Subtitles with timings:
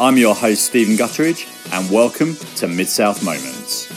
[0.00, 3.88] I'm your host, Stephen Gutteridge, and welcome to Mid South Moments.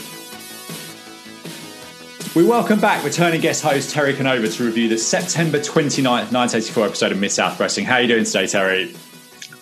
[2.34, 7.12] We welcome back returning guest host Terry Canova to review the September 29th, 1984 episode
[7.12, 7.86] of Mid South Wrestling.
[7.86, 8.96] How are you doing today, Terry?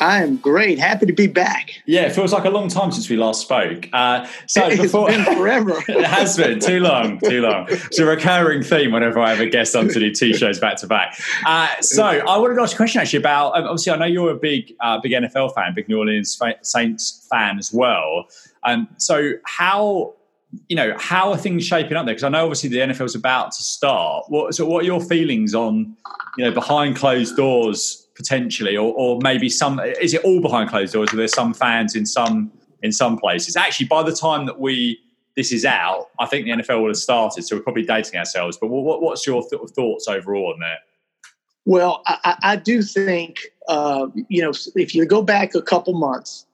[0.01, 0.79] I am great.
[0.79, 1.83] Happy to be back.
[1.85, 3.87] Yeah, it feels like a long time since we last spoke.
[3.93, 5.83] Uh, so it's before, been forever.
[5.89, 7.67] it has been too long, too long.
[7.69, 10.79] It's a recurring theme whenever I have a guest on to do two shows back
[10.79, 11.21] to back.
[11.45, 13.55] Uh, so I wanted to ask a question actually about.
[13.57, 16.59] um, Obviously, I know you're a big, uh, big NFL fan, big New Orleans fa-
[16.63, 18.27] Saints fan as well.
[18.65, 20.15] Um, so how
[20.69, 22.15] you know how are things shaping up there?
[22.15, 24.25] Because I know obviously the NFL is about to start.
[24.29, 25.97] What so what are your feelings on
[26.37, 29.81] you know behind closed doors potentially, or, or maybe some?
[29.81, 31.13] Is it all behind closed doors?
[31.13, 32.53] Are there some fans in some
[32.83, 33.57] in some places?
[33.57, 35.01] Actually, by the time that we
[35.37, 38.59] this is out, I think the NFL will have started, so we're probably dating ourselves.
[38.59, 40.81] But what, what's your th- thoughts overall on that?
[41.65, 46.47] Well, I, I do think, uh, you know, if you go back a couple months,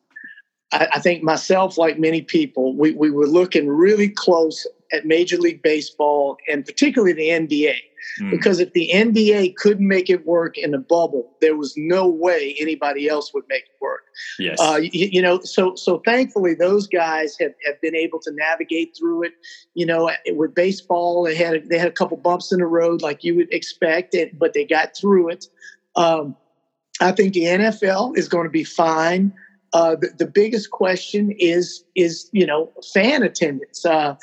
[0.72, 5.38] I, I think myself, like many people, we, we were looking really close at Major
[5.38, 7.76] League Baseball and particularly the NBA.
[8.18, 8.30] Hmm.
[8.30, 12.56] Because if the NBA couldn't make it work in a bubble, there was no way
[12.60, 14.04] anybody else would make it work.
[14.38, 14.58] Yes.
[14.60, 18.96] Uh, you, you know, so so thankfully those guys have, have been able to navigate
[18.98, 19.32] through it.
[19.74, 23.24] You know, with baseball, they had they had a couple bumps in the road like
[23.24, 25.46] you would expect, it, but they got through it.
[25.96, 26.36] Um,
[27.00, 29.32] I think the NFL is going to be fine.
[29.72, 33.84] Uh, the, the biggest question is is you know fan attendance.
[33.84, 34.16] Uh,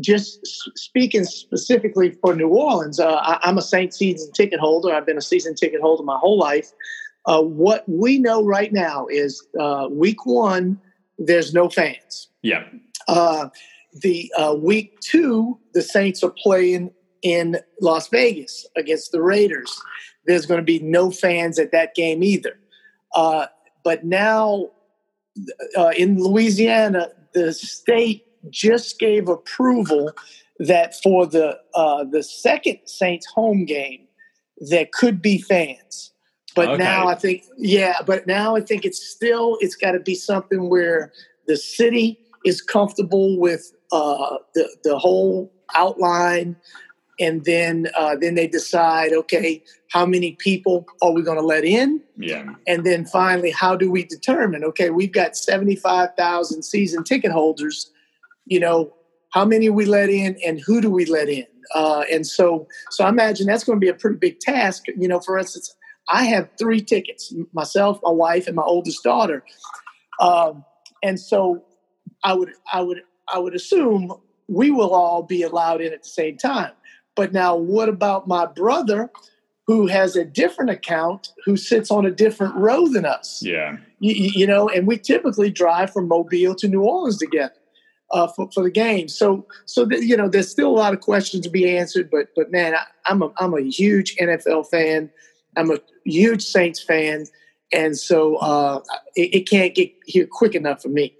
[0.00, 0.40] just
[0.76, 4.92] speaking specifically for New Orleans, uh, I, I'm a Saint season ticket holder.
[4.92, 6.72] I've been a season ticket holder my whole life.
[7.26, 10.80] Uh, what we know right now is uh, week one,
[11.18, 12.28] there's no fans.
[12.42, 12.64] yeah.
[13.08, 13.48] Uh,
[14.00, 19.70] the uh, week two, the Saints are playing in Las Vegas against the Raiders.
[20.26, 22.58] There's going to be no fans at that game either.
[23.14, 23.46] Uh,
[23.84, 24.70] but now
[25.76, 30.12] uh, in Louisiana, the state just gave approval
[30.58, 34.06] that for the uh, the second Saints home game,
[34.58, 36.12] there could be fans.
[36.54, 36.84] But Okay.
[36.84, 40.68] now I think, yeah, but now I think it's still it's got to be something
[40.68, 41.12] where
[41.46, 46.56] the city is comfortable with uh, the the whole outline,
[47.18, 51.64] and then uh, then they decide, okay, how many people are we going to let
[51.64, 52.02] in?
[52.16, 52.54] Yeah.
[52.66, 54.64] And then finally, how do we determine?
[54.64, 57.91] Okay, we've got 75,000 season ticket holders.
[58.46, 58.94] You know,
[59.32, 61.46] how many we let in and who do we let in?
[61.74, 64.84] Uh, and so, so I imagine that's going to be a pretty big task.
[64.96, 65.74] You know, for instance,
[66.08, 69.44] I have three tickets myself, my wife, and my oldest daughter.
[70.20, 70.64] Um,
[71.02, 71.64] and so
[72.24, 74.12] I would, I would, I would assume
[74.48, 76.72] we will all be allowed in at the same time.
[77.14, 79.10] But now, what about my brother
[79.66, 83.42] who has a different account who sits on a different row than us?
[83.42, 83.76] Yeah.
[84.00, 87.54] you, know, and we typically drive from Mobile to New Orleans together
[88.12, 89.08] uh, for, for the game.
[89.08, 92.10] So, so that, you know, there's still a lot of questions to be answered.
[92.10, 95.10] But, but man, I, I'm a I'm a huge NFL fan.
[95.56, 97.26] I'm a huge Saints fan,
[97.72, 98.80] and so uh,
[99.16, 101.14] it, it can't get here quick enough for me.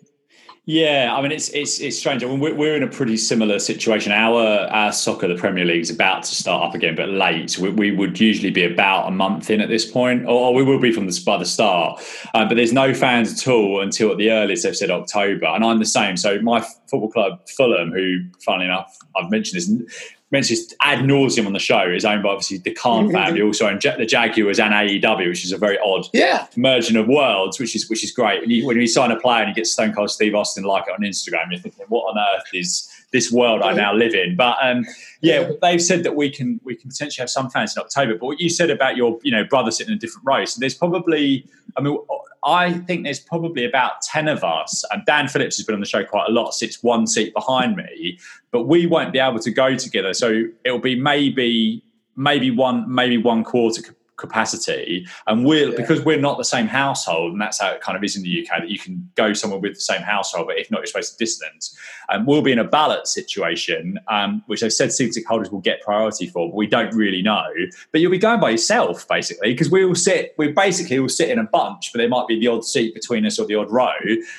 [0.64, 2.22] Yeah, I mean it's it's it's strange.
[2.22, 4.12] I mean, we're, we're in a pretty similar situation.
[4.12, 7.58] Our our soccer, the Premier League, is about to start up again, but late.
[7.58, 10.78] We, we would usually be about a month in at this point, or, we will
[10.78, 12.00] be from the by the start.
[12.34, 15.64] Um, but there's no fans at all until at the earliest they've said October, and
[15.64, 16.16] I'm the same.
[16.16, 20.14] So my football club, Fulham, who, funnily enough, I've mentioned this.
[20.32, 23.68] Mentioned this ad nauseum on the show is owned by obviously the Khan family, also
[23.68, 27.76] own the Jaguars and AEW, which is a very odd Yeah, merging of worlds, which
[27.76, 28.40] is which is great.
[28.40, 30.84] When you, when you sign a player and you get Stone Cold Steve Austin like
[30.88, 34.34] it on Instagram, you're thinking, what on earth is this world I now live in?
[34.34, 34.86] But um,
[35.20, 38.14] yeah, they've said that we can we can potentially have some fans in October.
[38.14, 40.58] But what you said about your you know brother sitting in a different row, so
[40.58, 41.98] there's probably I mean.
[42.44, 45.86] I think there's probably about 10 of us, and Dan Phillips has been on the
[45.86, 48.18] show quite a lot, sits one seat behind me,
[48.50, 50.12] but we won't be able to go together.
[50.12, 51.84] So it'll be maybe
[52.16, 53.94] maybe one maybe one quarter ca-
[54.26, 55.06] capacity.
[55.26, 55.76] And we're Yeah.
[55.76, 58.32] because we're not the same household and that's how it kind of is in the
[58.40, 61.12] uk that you can go somewhere with the same household but if not you're supposed
[61.12, 61.76] to distance.
[62.10, 65.80] Um, we'll be in a ballot situation um, which they've said season holders will get
[65.82, 67.44] priority for but we don't really know.
[67.90, 71.28] But you'll be going by yourself basically because we all sit we basically all sit
[71.30, 73.70] in a bunch but there might be the odd seat between us or the odd
[73.70, 73.92] row.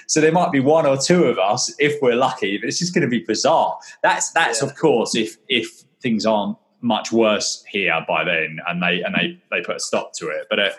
[0.07, 2.94] So there might be one or two of us if we're lucky but it's just
[2.94, 3.77] going to be bizarre.
[4.01, 4.68] That's that's Yeah.
[4.69, 9.38] of course if if things aren't much worse here by then, and they and they
[9.51, 10.47] they put a stop to it.
[10.50, 10.69] But uh,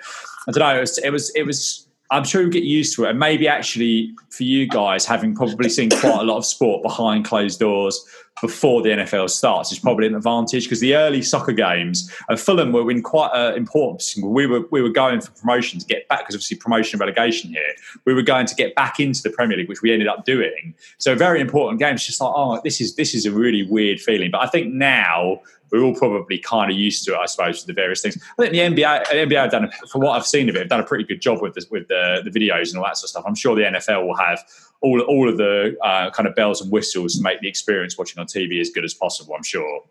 [0.49, 0.77] I don't know.
[0.77, 3.11] It was it was it was I'm sure you'll get used to it.
[3.11, 7.25] And maybe actually for you guys, having probably seen quite a lot of sport behind
[7.25, 8.05] closed doors
[8.41, 12.73] before the NFL starts is probably an advantage because the early soccer games and Fulham
[12.73, 14.29] were in quite an important position.
[14.29, 17.51] We were we were going for promotion to get back because obviously promotion and relegation
[17.51, 17.75] here.
[18.05, 20.75] We were going to get back into the Premier League, which we ended up doing.
[20.99, 22.05] So very important games.
[22.05, 24.31] Just like oh, this is this is a really weird feeling.
[24.31, 25.41] But I think now
[25.75, 28.17] we're all probably kind of used to it, I suppose, with the various things.
[28.39, 30.79] I think the NBA, NBA have done, from what I've seen of it, have done
[30.79, 33.11] a pretty good job with the, with the, the videos and all that sort of
[33.11, 33.25] stuff.
[33.27, 34.41] I'm sure the NFL will have
[34.83, 38.21] all all of the uh, kind of bells and whistles to make the experience watching
[38.21, 39.35] on TV as good as possible.
[39.35, 39.83] I'm sure.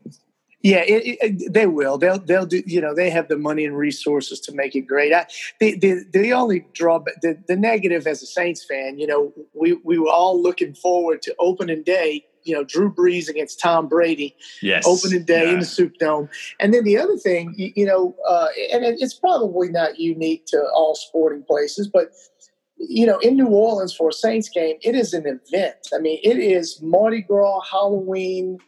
[0.63, 1.97] Yeah, it, it, they will.
[1.97, 2.63] They'll they'll do.
[2.65, 5.13] You know, they have the money and resources to make it great.
[5.13, 5.25] I,
[5.59, 9.73] the, the the only drawback, the, the negative as a Saints fan, you know, we
[9.83, 14.35] we were all looking forward to opening day you know Drew Brees against Tom Brady,
[14.61, 15.53] yes, opening day yeah.
[15.53, 16.29] in the Superdome,
[16.59, 20.61] and then the other thing, you, you know, uh, and it's probably not unique to
[20.73, 22.11] all sporting places, but
[22.77, 25.75] you know, in New Orleans for a Saints game, it is an event.
[25.93, 28.59] I mean, it is Mardi Gras, Halloween,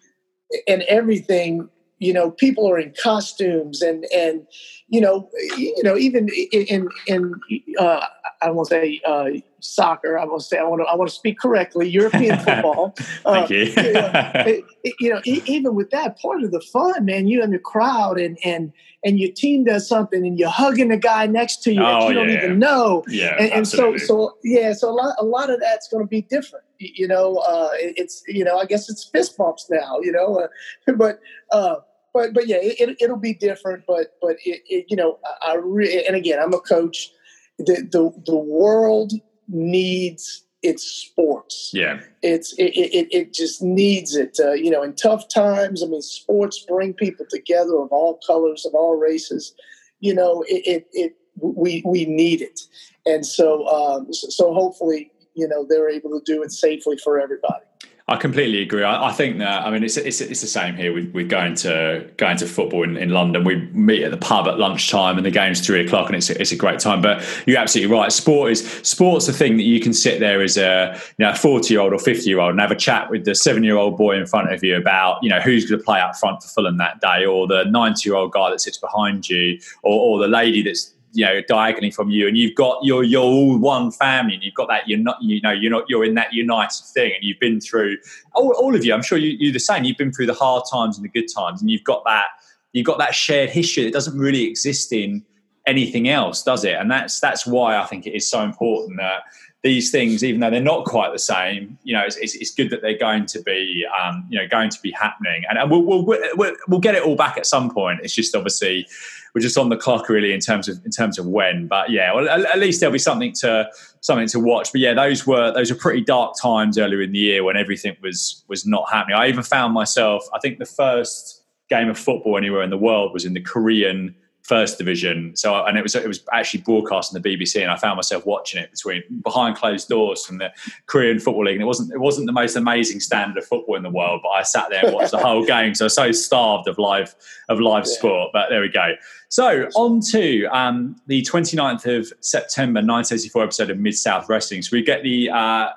[0.67, 1.69] and everything.
[1.99, 4.45] You know, people are in costumes, and and
[4.87, 7.33] you know, you know, even in in
[7.79, 8.05] uh,
[8.45, 10.19] I don't want to say uh, soccer.
[10.19, 11.89] I want to say I want to I want to speak correctly.
[11.89, 12.93] European football.
[13.23, 13.63] Thank uh, you.
[13.65, 14.61] you, know,
[14.99, 18.37] you know, even with that part of the fun, man, you in the crowd and
[18.45, 18.71] and
[19.03, 22.07] and your team does something and you're hugging the guy next to you oh, that
[22.09, 23.03] you don't even know.
[23.07, 26.07] Yeah, and, and so so yeah, so a lot a lot of that's going to
[26.07, 26.65] be different.
[26.77, 29.99] You know, uh, it's you know I guess it's fist bumps now.
[30.01, 31.19] You know, uh, but.
[31.51, 31.77] Uh,
[32.13, 33.83] but, but yeah, it, will be different.
[33.85, 37.11] But but it, it, you know, I, I re- and again, I'm a coach.
[37.57, 39.13] The, the the world
[39.47, 41.71] needs its sports.
[41.73, 44.37] Yeah, it's it, it, it just needs it.
[44.39, 48.65] Uh, you know, in tough times, I mean, sports bring people together of all colors,
[48.65, 49.53] of all races.
[49.99, 52.61] You know, it it, it we we need it,
[53.05, 57.65] and so um, so hopefully, you know, they're able to do it safely for everybody.
[58.07, 58.83] I completely agree.
[58.83, 60.93] I, I, think that I mean it's, it's it's the same here.
[60.93, 63.43] We, we're going to going to football in, in London.
[63.43, 66.39] We meet at the pub at lunchtime, and the game's three o'clock, and it's a,
[66.39, 67.01] it's a great time.
[67.01, 68.11] But you're absolutely right.
[68.11, 71.73] Sport is sport's the thing that you can sit there as a you know forty
[71.73, 73.97] year old or fifty year old and have a chat with the seven year old
[73.97, 76.49] boy in front of you about you know who's going to play up front for
[76.49, 80.19] Fulham that day, or the ninety year old guy that sits behind you, or, or
[80.19, 83.89] the lady that's you know diagonally from you and you've got you're you're all one
[83.91, 86.83] family and you've got that you're not you know you're not you're in that united
[86.93, 87.97] thing and you've been through
[88.33, 90.63] all, all of you i'm sure you, you're the same you've been through the hard
[90.71, 92.25] times and the good times and you've got that
[92.73, 95.23] you've got that shared history that doesn't really exist in
[95.65, 99.23] anything else does it and that's that's why i think it is so important that
[99.65, 102.69] these things, even though they're not quite the same, you know, it's, it's, it's good
[102.69, 105.81] that they're going to be, um, you know, going to be happening, and, and we'll,
[105.81, 107.99] we'll, we'll we'll get it all back at some point.
[108.03, 108.87] It's just obviously
[109.35, 111.67] we're just on the clock really in terms of in terms of when.
[111.67, 114.71] But yeah, well, at, at least there'll be something to something to watch.
[114.71, 117.97] But yeah, those were those were pretty dark times earlier in the year when everything
[118.01, 119.17] was was not happening.
[119.17, 120.23] I even found myself.
[120.33, 124.15] I think the first game of football anywhere in the world was in the Korean
[124.45, 125.35] first division.
[125.35, 128.25] So and it was it was actually broadcast on the BBC, and I found myself
[128.25, 130.51] watching it between behind closed doors from the
[130.85, 131.55] Korean Football League.
[131.55, 134.29] And it wasn't it wasn't the most amazing standard of football in the world, but
[134.29, 135.73] I sat there and watched the whole game.
[135.73, 137.15] So I was so starved of live
[137.49, 137.93] of live yeah.
[137.93, 138.29] sport.
[138.33, 138.93] But there we go.
[139.29, 144.61] So on to um, the 29th of September 1984 episode of Mid South Wrestling.
[144.61, 145.69] So we get the uh,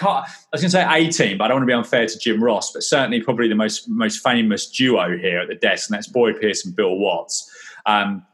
[0.00, 2.42] I was going to say 18, but I don't want to be unfair to Jim
[2.42, 6.06] Ross, but certainly probably the most most famous duo here at the desk, and that's
[6.06, 7.50] Boyd Pierce and Bill Watts.
[7.86, 8.26] Um,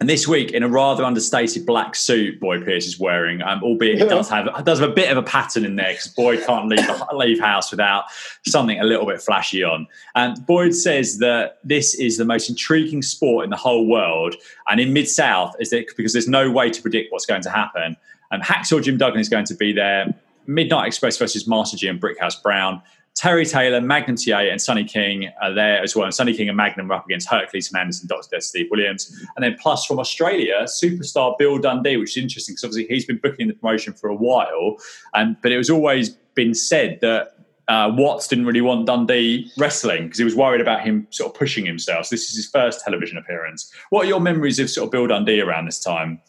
[0.00, 4.02] and this week, in a rather understated black suit, Boyd Pierce is wearing, um, albeit
[4.02, 6.44] it does have it does have a bit of a pattern in there because Boyd
[6.44, 8.06] can't leave leave house without
[8.44, 9.86] something a little bit flashy on.
[10.16, 14.34] And Boyd says that this is the most intriguing sport in the whole world,
[14.68, 17.50] and in Mid South is that because there's no way to predict what's going to
[17.50, 17.96] happen.
[18.32, 20.12] And Hacksaw Jim Duggan is going to be there.
[20.46, 22.82] Midnight Express versus Master G and Brickhouse Brown.
[23.14, 26.04] Terry Taylor, Magnum TA, and Sonny King are there as well.
[26.04, 28.28] And Sonny King and Magnum are up against Hercules Hernandez and Dr.
[28.32, 29.24] Death Steve Williams.
[29.36, 33.18] And then plus from Australia, superstar Bill Dundee, which is interesting because obviously he's been
[33.18, 34.76] booking the promotion for a while.
[35.14, 37.36] And but it was always been said that
[37.68, 41.38] uh, Watts didn't really want Dundee wrestling because he was worried about him sort of
[41.38, 42.06] pushing himself.
[42.06, 43.72] So this is his first television appearance.
[43.90, 46.20] What are your memories of sort of Bill Dundee around this time?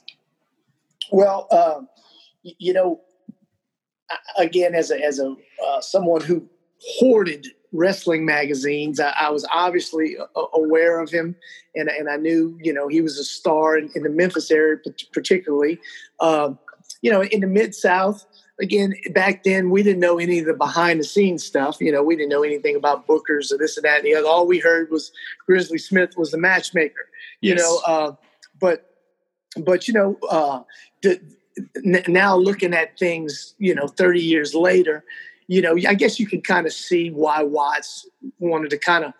[1.12, 1.89] Well, um,
[2.44, 3.01] you know,
[4.38, 6.48] again, as a as a uh, someone who
[6.88, 9.00] hoarded wrestling magazines.
[9.00, 11.36] I, I was obviously a, aware of him,
[11.75, 14.77] and, and I knew, you know, he was a star in, in the Memphis area,
[15.12, 15.80] particularly.
[16.20, 16.58] Um,
[17.01, 18.25] you know, in the Mid South,
[18.60, 21.77] again, back then we didn't know any of the behind the scenes stuff.
[21.80, 24.27] You know, we didn't know anything about bookers or this and that and the other.
[24.27, 25.12] All we heard was
[25.46, 27.10] Grizzly Smith was the matchmaker.
[27.42, 27.62] You yes.
[27.62, 28.12] know, uh,
[28.60, 28.89] but
[29.58, 30.62] but you know, uh,
[31.01, 31.20] the
[31.83, 35.03] now looking at things, you know, 30 years later,
[35.47, 38.07] you know, I guess you can kind of see why Watts
[38.39, 39.13] wanted to kind of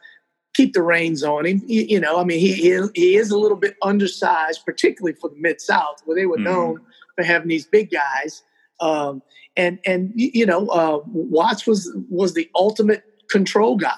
[0.56, 1.62] keep the reins on him.
[1.66, 5.30] You, you know, I mean, he, he, he is a little bit undersized, particularly for
[5.30, 6.44] the Mid South, where they were mm.
[6.44, 6.82] known
[7.16, 8.44] for having these big guys.
[8.80, 9.22] Um,
[9.58, 13.96] and and you know, uh, Watts was was the ultimate control guy.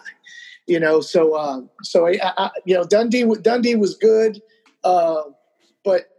[0.67, 4.39] You know, so uh, so I, I, you know Dundee Dundee was good,
[4.84, 5.24] uh,
[5.84, 6.17] but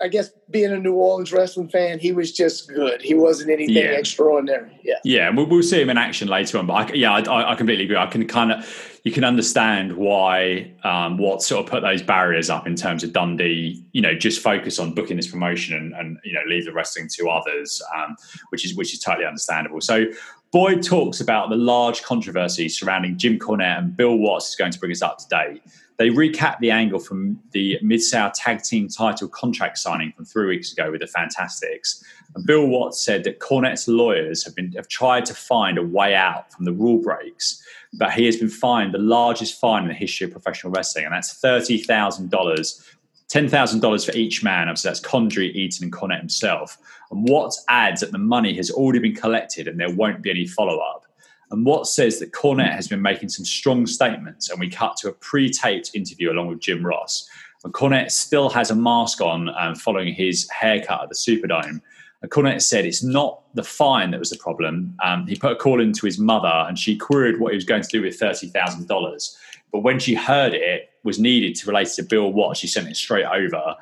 [0.00, 3.02] I guess being a New Orleans wrestling fan, he was just good.
[3.02, 3.90] He wasn't anything yeah.
[3.90, 4.78] extraordinary.
[4.84, 5.30] Yeah, yeah.
[5.30, 6.66] We'll, we'll, see him in action later on.
[6.68, 7.96] But I, yeah, I, I, completely agree.
[7.96, 12.48] I can kind of you can understand why um, Watts sort of put those barriers
[12.48, 13.84] up in terms of Dundee.
[13.90, 17.08] You know, just focus on booking this promotion and, and you know leave the wrestling
[17.14, 18.14] to others, um,
[18.50, 19.80] which is which is totally understandable.
[19.80, 20.06] So
[20.52, 24.78] Boyd talks about the large controversy surrounding Jim Cornette and Bill Watts is going to
[24.78, 25.62] bring us up to date.
[25.98, 30.46] They recap the angle from the Mid South Tag Team title contract signing from three
[30.46, 32.04] weeks ago with the Fantastics.
[32.34, 36.14] And Bill Watts said that Cornette's lawyers have been have tried to find a way
[36.14, 37.60] out from the rule breaks,
[37.94, 41.12] but he has been fined the largest fine in the history of professional wrestling, and
[41.12, 42.82] that's thirty thousand dollars
[43.28, 44.68] $10,000 for each man.
[44.68, 46.78] Obviously, that's Condrey, Eaton, and Cornette himself.
[47.10, 50.46] And Watts adds that the money has already been collected and there won't be any
[50.46, 51.04] follow up.
[51.50, 55.08] And Watts says that Cornette has been making some strong statements, and we cut to
[55.08, 57.28] a pre taped interview along with Jim Ross.
[57.64, 61.80] And Cornette still has a mask on um, following his haircut at the Superdome.
[62.20, 64.96] And Cornette said it's not the fine that was the problem.
[65.04, 67.82] Um, he put a call into his mother, and she queried what he was going
[67.82, 69.36] to do with $30,000.
[69.72, 72.96] But when she heard it was needed to relate to Bill Watts, she sent it
[72.96, 73.76] straight over.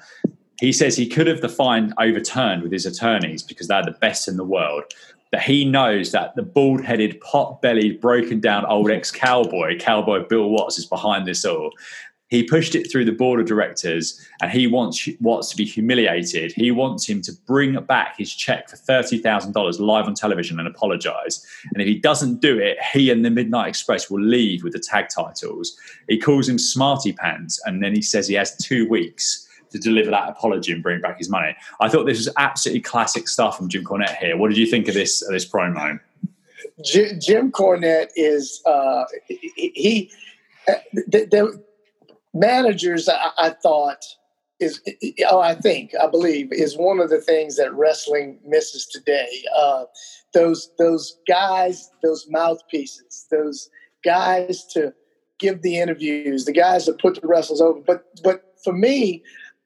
[0.61, 4.27] He says he could have the fine overturned with his attorneys because they're the best
[4.27, 4.85] in the world.
[5.37, 10.27] But he knows that the bald headed, pot bellied, broken down old ex cowboy, cowboy
[10.27, 11.73] Bill Watts, is behind this all.
[12.29, 16.55] He pushed it through the board of directors and he wants Watts to be humiliated.
[16.57, 21.47] He wants him to bring back his check for $30,000 live on television and apologize.
[21.75, 24.79] And if he doesn't do it, he and the Midnight Express will leave with the
[24.79, 25.79] tag titles.
[26.09, 30.11] He calls him Smarty Pants and then he says he has two weeks to deliver
[30.11, 31.57] that apology and bring back his money.
[31.81, 34.37] I thought this was absolutely classic stuff from Jim Cornette here.
[34.37, 36.01] What did you think of this, of this promo?
[36.85, 40.11] Jim Cornette is, uh, he, he
[40.69, 41.63] uh, the,
[42.35, 44.05] managers, I, I thought,
[44.59, 44.81] is
[45.29, 49.45] oh, I think I believe is one of the things that wrestling misses today.
[49.57, 49.85] Uh,
[50.33, 53.69] those those guys, those mouthpieces, those
[54.05, 54.95] guys to
[55.39, 57.81] give the interviews, the guys that put the wrestlers over.
[57.81, 59.23] But but for me,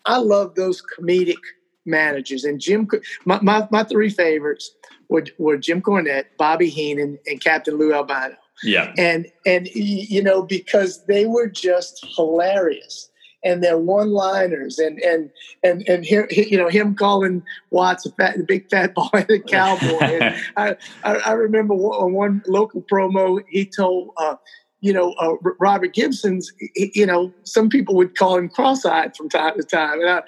[0.07, 1.39] I love those comedic
[1.87, 2.45] managers.
[2.45, 2.89] And Jim,
[3.25, 4.71] my my, my three favorites
[5.09, 8.37] were, were Jim Cornette, Bobby Heenan, and Captain Lou Albano.
[8.63, 8.93] Yeah.
[8.99, 13.11] And and you know because they were just hilarious
[13.43, 15.31] and their one-liners and and
[15.63, 19.39] and and here you know him calling Watts a fat, the big fat boy, the
[19.49, 20.35] cowboy.
[20.57, 24.11] I, I, I remember one, one local promo he told.
[24.17, 24.37] Uh,
[24.81, 29.57] you know, uh, Robert Gibson's, you know, some people would call him cross-eyed from time
[29.57, 30.01] to time.
[30.01, 30.23] And I,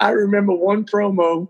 [0.00, 1.48] I remember one promo,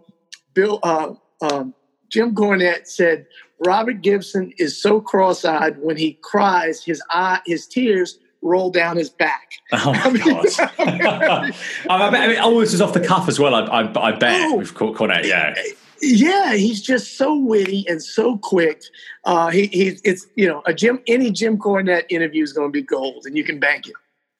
[0.54, 1.74] Bill, uh, um,
[2.08, 3.26] Jim Cornette said,
[3.64, 9.10] Robert Gibson is so cross-eyed when he cries, his eye, his tears roll down his
[9.10, 9.52] back.
[9.72, 11.54] Oh my I mean, god!
[11.90, 13.54] I mean, oh, this is off the cuff as well.
[13.54, 15.54] I, I, I bet oh, with Cornette, yeah.
[16.00, 18.82] Yeah, he's just so witty and so quick.
[19.24, 22.72] Uh, he, he, it's you know, a Jim, any Jim Cornette interview is going to
[22.72, 23.94] be gold, and you can bank it.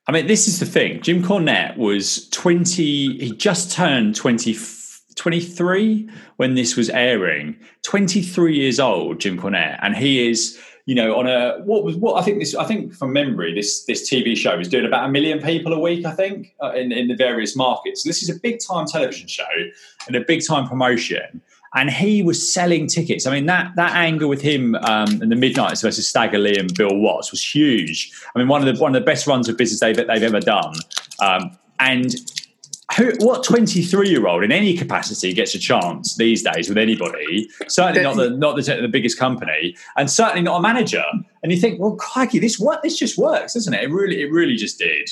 [0.06, 1.00] I mean, this is the thing.
[1.02, 3.18] Jim Cornette was twenty.
[3.18, 4.54] He just turned twenty
[5.16, 7.56] 23 when this was airing.
[7.82, 12.20] 23 years old, Jim Cornette, and he is, you know, on a what was what
[12.20, 15.12] I think this I think from memory this this TV show is doing about a
[15.12, 16.06] million people a week.
[16.06, 18.04] I think uh, in in the various markets.
[18.04, 19.44] So this is a big time television show
[20.06, 21.42] and a big time promotion.
[21.74, 23.26] And he was selling tickets.
[23.26, 26.72] I mean, that that angle with him um, and the Midnights versus Stagger Lee and
[26.72, 28.12] Bill Watts was huge.
[28.34, 30.40] I mean, one of the one of the best runs of business they've, they've ever
[30.40, 30.74] done.
[31.20, 32.14] Um, and
[32.96, 37.48] who, what 23 year old in any capacity gets a chance these days with anybody?
[37.68, 41.04] Certainly not the not the, the, biggest company, and certainly not a manager.
[41.42, 43.84] And you think, well, crikey, this what this just works, doesn't it?
[43.84, 45.10] It really, it really just did.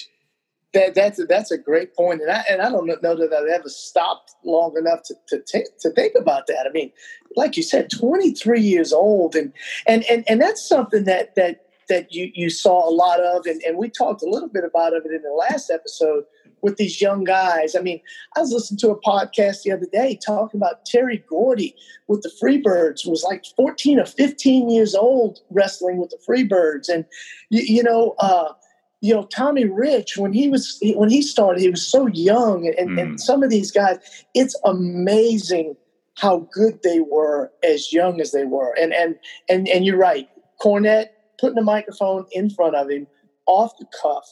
[0.73, 3.61] That, that's a, that's a great point, and I and I don't know that I've
[3.61, 6.67] ever stopped long enough to to, t- to think about that.
[6.67, 6.91] I mean,
[7.37, 9.53] like you said, 23 years old, and
[9.87, 13.62] and and and that's something that that that you you saw a lot of, and,
[13.62, 16.25] and we talked a little bit about it in the last episode
[16.64, 17.76] with these young guys.
[17.76, 18.00] I mean,
[18.37, 21.76] I was listening to a podcast the other day talking about Terry Gordy
[22.09, 26.88] with the Freebirds, was like 14 or 15 years old wrestling with the Freebirds.
[26.88, 27.04] And,
[27.50, 28.54] you, you know, uh,
[29.02, 32.88] you know, Tommy Rich, when he was when he started, he was so young, and,
[32.88, 33.00] mm.
[33.00, 33.16] and hmm.
[33.18, 33.99] some of these guys,
[34.33, 35.76] it's amazing
[36.16, 38.75] how good they were as young as they were.
[38.80, 39.16] And and
[39.50, 40.26] and and you're right,
[40.59, 43.06] Cornette putting a microphone in front of him
[43.44, 44.25] off the cuff,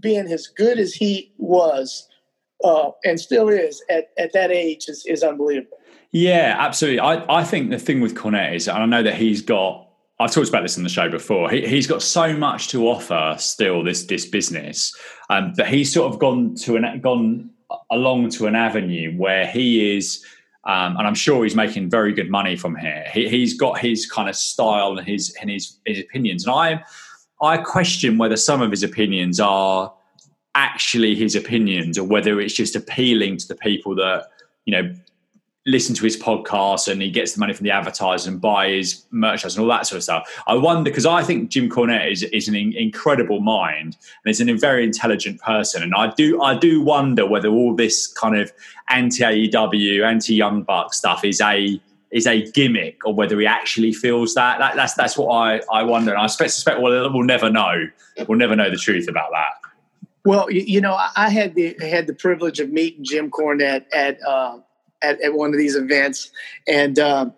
[0.00, 2.08] being as good as he was
[2.64, 5.78] uh, and still is at, at that age is, is unbelievable.
[6.12, 7.00] Yeah, absolutely.
[7.00, 9.86] I, I think the thing with Cornette is, and I know that he's got
[10.20, 11.48] I've talked about this in the show before.
[11.48, 14.94] He, he's got so much to offer still this this business
[15.30, 17.50] um, that he's sort of gone to an gone
[17.90, 20.22] along to an avenue where he is,
[20.64, 23.06] um, and I'm sure he's making very good money from here.
[23.10, 26.84] He, has got his kind of style and his and his his opinions, and I
[27.42, 29.92] I question whether some of his opinions are
[30.54, 34.26] actually his opinions or whether it's just appealing to the people that
[34.64, 34.94] you know
[35.66, 39.04] listen to his podcast and he gets the money from the advertisers and buy his
[39.10, 40.42] merchandise and all that sort of stuff.
[40.46, 44.40] I wonder because I think Jim Cornette is is an in, incredible mind and is
[44.40, 48.52] a very intelligent person, and I do I do wonder whether all this kind of
[48.88, 51.80] anti AEW, anti Young Buck stuff is a
[52.10, 54.58] is a gimmick or whether he actually feels that.
[54.58, 57.86] that that's that's what I, I wonder, and I suspect, suspect we'll, we'll never know.
[58.26, 59.70] We'll never know the truth about that.
[60.24, 64.58] Well, you, know, I had the had the privilege of meeting Jim Cornette at uh,
[65.02, 66.30] at, at one of these events,
[66.68, 67.30] and uh,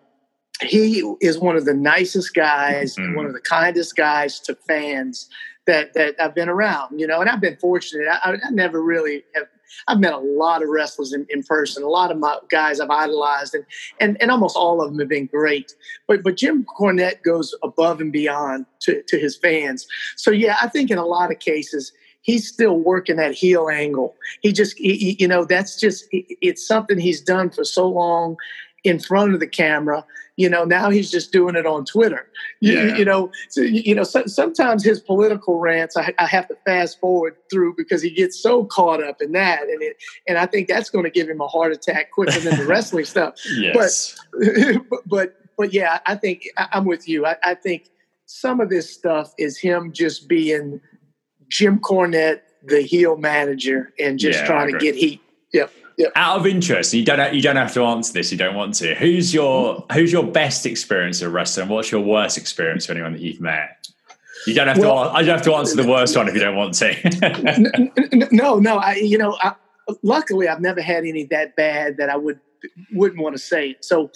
[0.61, 3.15] he is one of the nicest guys, mm-hmm.
[3.15, 5.29] one of the kindest guys to fans
[5.67, 6.99] that that I've been around.
[6.99, 8.09] You know, and I've been fortunate.
[8.09, 9.47] I, I never really have.
[9.89, 11.83] I've met a lot of wrestlers in, in person.
[11.83, 13.65] A lot of my guys I've idolized, and,
[14.01, 15.75] and and almost all of them have been great.
[16.07, 19.87] But but Jim Cornette goes above and beyond to, to his fans.
[20.17, 24.15] So yeah, I think in a lot of cases he's still working that heel angle.
[24.41, 28.37] He just, he, you know, that's just, it's something he's done for so long
[28.85, 30.05] in front of the camera.
[30.37, 32.27] You know, now he's just doing it on Twitter.
[32.61, 32.97] You, yeah.
[32.97, 36.99] you know, so, you know, so, sometimes his political rants I, I, have to fast
[37.01, 39.97] forward through because he gets so caught up in that, and it,
[40.27, 43.05] and I think that's going to give him a heart attack quicker than the wrestling
[43.05, 43.35] stuff.
[43.53, 44.17] Yes.
[44.33, 47.27] But, but, but, yeah, I think I'm with you.
[47.27, 47.91] I, I think
[48.27, 50.81] some of this stuff is him just being
[51.49, 55.21] Jim Cornette, the heel manager, and just yeah, trying to get heat.
[55.53, 55.71] Yep.
[55.99, 56.13] Yep.
[56.17, 58.33] Out of interest, you don't have, you don't have to answer this.
[58.33, 58.95] You don't want to.
[58.95, 61.69] Who's your who's your best experience of wrestling?
[61.69, 63.89] What's your worst experience of anyone that you've met?
[64.47, 65.11] You don't have well, to.
[65.11, 68.29] I don't have to answer the worst one if you don't want to.
[68.33, 68.79] no, no.
[68.79, 69.55] I, you know, I,
[70.03, 72.41] luckily I've never had any that bad that I would
[72.93, 73.77] wouldn't want to say.
[73.81, 74.11] So,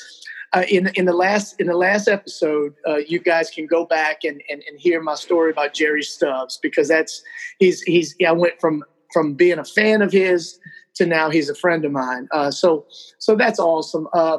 [0.53, 4.25] uh, in in the last in the last episode, uh, you guys can go back
[4.25, 7.23] and, and, and hear my story about Jerry Stubbs because that's
[7.59, 10.59] he's he's yeah, I went from from being a fan of his
[10.97, 12.29] to now he's a friend of mine.
[12.33, 12.87] Uh, so
[13.19, 14.09] so that's awesome.
[14.13, 14.39] Uh,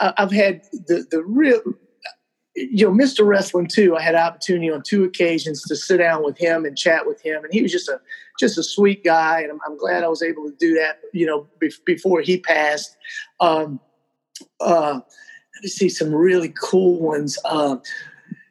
[0.00, 1.60] I've had the the real
[2.54, 3.26] you know Mr.
[3.26, 3.92] Wrestling II.
[3.92, 7.44] I had opportunity on two occasions to sit down with him and chat with him,
[7.44, 8.00] and he was just a
[8.38, 11.00] just a sweet guy, and I'm, I'm glad I was able to do that.
[11.12, 12.96] You know, be, before he passed.
[13.40, 13.80] Um,
[14.60, 15.00] uh,
[15.64, 17.38] see some really cool ones.
[17.44, 17.76] Uh,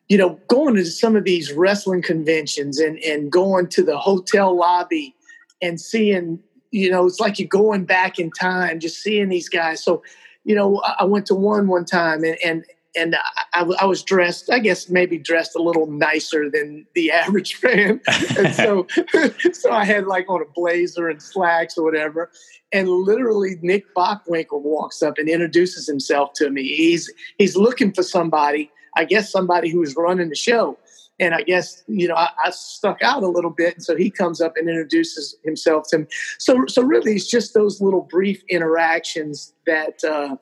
[0.07, 4.55] you know, going to some of these wrestling conventions and, and going to the hotel
[4.55, 5.15] lobby
[5.61, 6.39] and seeing,
[6.75, 9.81] you know, it's like you're going back in time, just seeing these guys.
[9.81, 10.03] So,
[10.43, 12.65] you know, I went to one one time and, and
[12.97, 13.15] and
[13.53, 17.99] I, I, was dressed, I guess maybe dressed a little nicer than the average fan.
[18.37, 18.87] and so,
[19.51, 22.31] so I had like on a blazer and slacks or whatever.
[22.71, 26.63] And literally, Nick Bockwinkel walks up and introduces himself to me.
[26.63, 30.77] He's he's looking for somebody, I guess somebody who's running the show.
[31.19, 34.09] And I guess you know I, I stuck out a little bit, and so he
[34.09, 36.05] comes up and introduces himself to me.
[36.39, 40.03] So, so really, it's just those little brief interactions that.
[40.03, 40.35] Uh,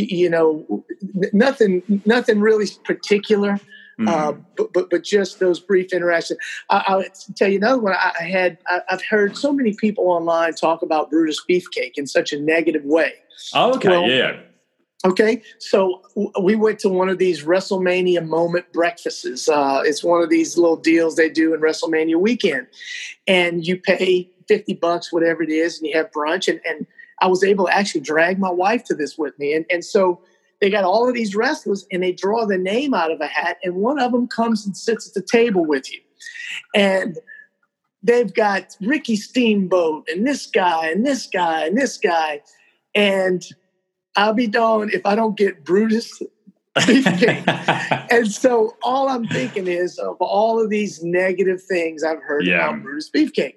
[0.00, 0.84] you know,
[1.32, 3.58] nothing, nothing really particular.
[3.98, 4.08] Mm-hmm.
[4.08, 6.38] Uh, but, but but just those brief interactions.
[6.70, 7.04] I, will
[7.34, 7.94] tell you another one.
[7.94, 12.32] I, had I, have heard so many people online talk about Brutus Beefcake in such
[12.32, 13.14] a negative way.
[13.54, 14.38] Oh, okay, well, yeah.
[15.04, 16.02] Okay, so
[16.42, 19.48] we went to one of these WrestleMania moment breakfasts.
[19.48, 22.66] Uh, it's one of these little deals they do in WrestleMania weekend,
[23.28, 26.48] and you pay fifty bucks, whatever it is, and you have brunch.
[26.48, 26.84] And, and
[27.20, 29.54] I was able to actually drag my wife to this with me.
[29.54, 30.20] And, and so
[30.60, 33.58] they got all of these wrestlers and they draw the name out of a hat,
[33.62, 36.00] and one of them comes and sits at the table with you.
[36.74, 37.18] And
[38.02, 42.42] they've got Ricky Steamboat and this guy and this guy and this guy.
[42.96, 43.44] And
[44.18, 46.20] I'll be darned if I don't get Brutus
[46.76, 48.06] beefcake.
[48.10, 52.68] and so all I'm thinking is of all of these negative things I've heard yeah.
[52.68, 53.54] about Brutus Beefcake.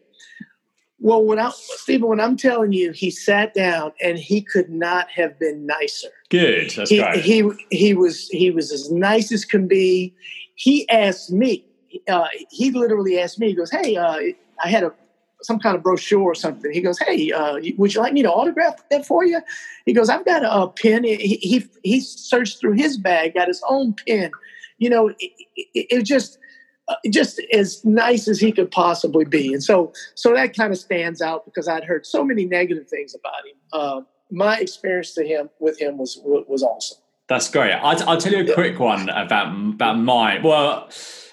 [1.00, 5.10] Well, when I, Stephen, when I'm telling you, he sat down and he could not
[5.10, 6.10] have been nicer.
[6.30, 7.24] Good, that's he, great.
[7.24, 10.14] He he was he was as nice as can be.
[10.54, 11.66] He asked me.
[12.08, 13.48] uh, he literally asked me.
[13.48, 14.20] He goes, "Hey, uh,
[14.64, 14.94] I had a
[15.42, 18.32] some kind of brochure or something." He goes, "Hey, uh, would you like me to
[18.32, 19.42] autograph that for you?"
[19.86, 23.48] He goes, "I've got a, a pen." He, he he searched through his bag, got
[23.48, 24.32] his own pen.
[24.78, 26.40] You know, it, it, it just
[26.88, 30.80] uh, just as nice as he could possibly be, and so so that kind of
[30.80, 33.56] stands out because I'd heard so many negative things about him.
[33.72, 34.02] Uh,
[34.32, 36.98] my experience to him with him was was awesome.
[37.28, 37.72] That's great.
[37.72, 40.42] I'll, I'll tell you a quick one about about my.
[40.44, 40.90] Well,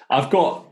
[0.08, 0.67] I've got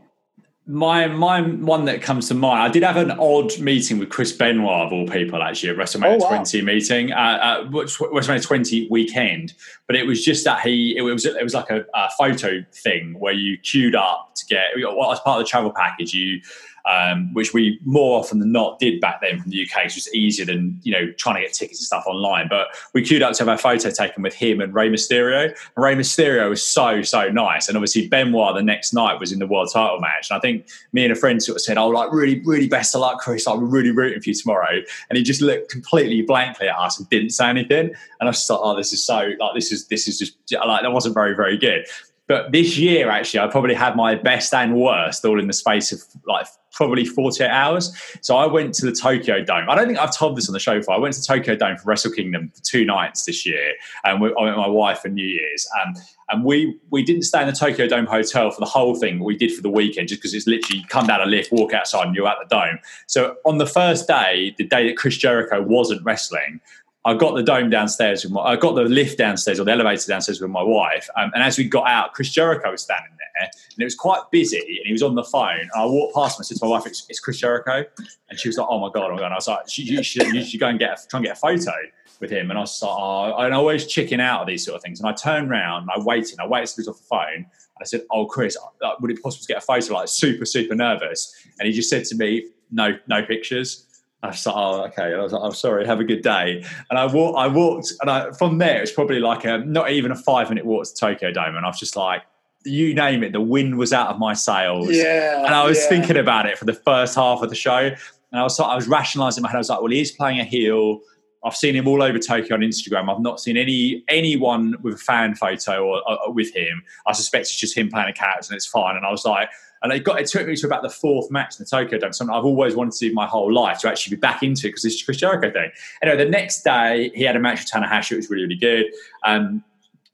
[0.67, 2.61] my my one that comes to mind.
[2.61, 6.19] I did have an odd meeting with Chris Benoit of all people actually at WrestleMania
[6.21, 6.29] oh, wow.
[6.29, 9.53] 20 meeting, uh, uh, WrestleMania 20 weekend.
[9.87, 13.17] But it was just that he it was it was like a, a photo thing
[13.17, 16.13] where you queued up to get well, as part of the travel package.
[16.13, 16.41] You
[16.87, 19.85] um, which we more often than not did back then from the UK.
[19.85, 22.47] It's just easier than you know trying to get tickets and stuff online.
[22.49, 25.45] But we queued up to have our photo taken with him and Rey Mysterio.
[25.45, 29.39] And Rey Mysterio was so so nice, and obviously Benoit the next night was in
[29.39, 30.29] the world title match.
[30.29, 32.95] And I think me and a friend sort of said, "Oh, like really really best
[32.95, 33.45] of luck, Chris.
[33.45, 36.99] Like we're really rooting for you tomorrow." And he just looked completely blankly at us
[36.99, 37.87] and didn't say anything.
[38.19, 40.81] And I was like, "Oh, this is so like this is this is just like
[40.83, 41.85] that wasn't very very good."
[42.27, 45.91] But this year, actually, I probably had my best and worst all in the space
[45.91, 47.95] of like probably 48 hours.
[48.21, 49.69] So I went to the Tokyo Dome.
[49.69, 50.93] I don't think I've told this on the show before.
[50.93, 54.29] I went to Tokyo Dome for Wrestle Kingdom for two nights this year, and we,
[54.29, 55.67] I went with my wife for New Year's.
[55.81, 55.95] Um,
[56.29, 59.23] and we we didn't stay in the Tokyo Dome hotel for the whole thing.
[59.23, 62.07] We did for the weekend, just because it's literally come down a lift, walk outside,
[62.07, 62.79] and you're at the dome.
[63.07, 66.59] So on the first day, the day that Chris Jericho wasn't wrestling,
[67.07, 70.07] I got the dome downstairs with my, I got the lift downstairs or the elevator
[70.07, 71.09] downstairs with my wife.
[71.15, 74.21] Um, and as we got out, Chris Jericho was standing there and it was quite
[74.29, 75.61] busy and he was on the phone.
[75.61, 77.85] And I walked past him and said to my wife, it's, it's Chris Jericho.
[78.29, 79.11] And she was like, oh my God.
[79.11, 79.23] Oh.
[79.23, 81.37] And I was like, you, should, you should go and get a, try and get
[81.37, 81.71] a photo
[82.19, 82.49] with him.
[82.49, 84.99] And I was like, oh, and I always chicken out of these sort of things.
[84.99, 86.39] And I turned around and I waited.
[86.39, 87.35] I waited till he was off the phone.
[87.37, 89.93] And I said, oh, Chris, uh, would it possible to get a photo?
[89.93, 91.33] Like super, super nervous.
[91.57, 93.86] And he just said to me, no, no pictures.
[94.23, 95.13] I was like, oh, okay.
[95.13, 95.85] I was like, I'm sorry.
[95.85, 96.65] Have a good day.
[96.89, 97.37] And I walked.
[97.37, 100.65] I walked, and I, from there, it's probably like a not even a five minute
[100.65, 102.23] walk to Tokyo Dome, and I was just like,
[102.65, 103.31] you name it.
[103.31, 104.89] The wind was out of my sails.
[104.89, 105.45] Yeah.
[105.45, 105.89] And I was yeah.
[105.89, 107.95] thinking about it for the first half of the show, and
[108.33, 109.57] I was I was rationalising my head.
[109.57, 110.99] I was like, well, he's playing a heel.
[111.43, 113.13] I've seen him all over Tokyo on Instagram.
[113.13, 116.83] I've not seen any anyone with a fan photo or, or, with him.
[117.05, 118.95] I suspect it's just him playing a character, and it's fine.
[118.95, 119.49] And I was like,
[119.83, 122.13] and it got it took me to about the fourth match in the Tokyo Dome.
[122.13, 124.83] Something I've always wanted to do my whole life to actually be back into because
[124.83, 125.71] this is Chris Jericho thing.
[126.01, 128.13] Anyway, the next day he had a match with Tanahashi.
[128.13, 128.85] It was really really good.
[129.23, 129.63] Um,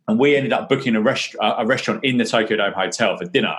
[0.08, 3.26] and we ended up booking a, rest- a, restaurant in the Tokyo Dome Hotel for
[3.26, 3.56] dinner.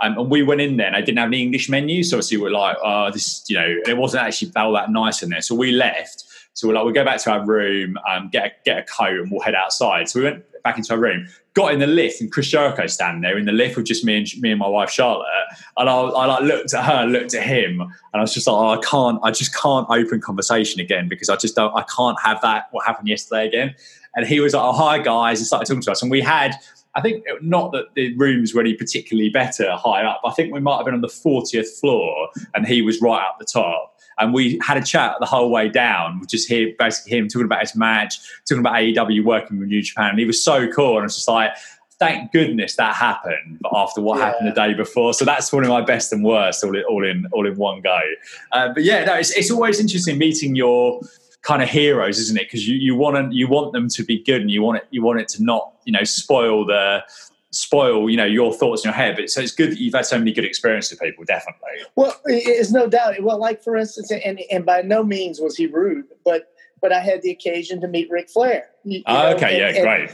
[0.00, 2.02] Um, and we went in there and they didn't have any English menu.
[2.04, 5.30] So obviously we're like, oh, this, you know, it wasn't actually all that nice in
[5.30, 5.40] there.
[5.40, 6.24] So we left.
[6.52, 9.20] So we're like, we'll go back to our room, um, get, a, get a coat
[9.20, 10.08] and we'll head outside.
[10.08, 13.22] So we went back into our room, got in the lift, and Chris Jericho standing
[13.22, 15.26] there in the lift with just me and me and my wife Charlotte.
[15.76, 18.54] And I, I like looked at her, looked at him, and I was just like,
[18.54, 22.20] oh, I can't, I just can't open conversation again because I just don't, I can't
[22.20, 23.74] have that what happened yesterday again.
[24.16, 26.54] And he was like, oh, hi guys, and started talking to us, and we had.
[26.94, 30.22] I think not that the rooms were any particularly better high up.
[30.24, 33.38] I think we might have been on the 40th floor and he was right up
[33.38, 37.28] the top and we had a chat the whole way down, just hear basically him
[37.28, 40.70] talking about his match, talking about AEW working with New Japan, and he was so
[40.72, 40.92] cool.
[40.92, 41.52] And I was just like,
[41.98, 44.26] thank goodness that happened after what yeah.
[44.26, 45.14] happened the day before.
[45.14, 47.80] So that's one of my best and worst all in all in, all in one
[47.80, 47.98] go.
[48.52, 51.00] Uh, but yeah, no, it's, it's always interesting meeting your
[51.42, 52.44] kind of heroes, isn't it?
[52.44, 54.88] Because you, you want to, you want them to be good and you want it
[54.90, 57.02] you want it to not you know spoil the
[57.56, 60.06] spoil you know your thoughts in your head but so it's good that you've had
[60.06, 61.70] so many good experiences with people definitely.
[61.94, 63.22] Well it's no doubt.
[63.22, 67.00] Well like for instance and and by no means was he rude but but i
[67.00, 70.10] had the occasion to meet Ric flair you, oh, okay and, yeah great.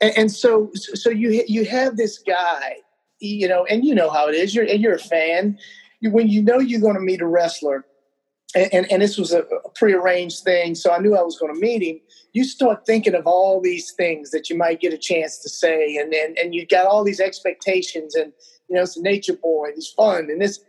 [0.00, 2.78] and, and, so so you you have this guy
[3.20, 5.58] you know and you know how it is you're and you're a fan.
[6.02, 7.86] When you know you're going to meet a wrestler
[8.54, 11.60] and, and, this was a, a prearranged thing so i knew i was going to
[11.60, 12.00] meet him
[12.34, 15.96] you start thinking of all these things that you might get a chance to say,
[15.96, 18.32] and and, and you got all these expectations, and
[18.68, 20.60] you know, it's a nature boy, he's fun, and this,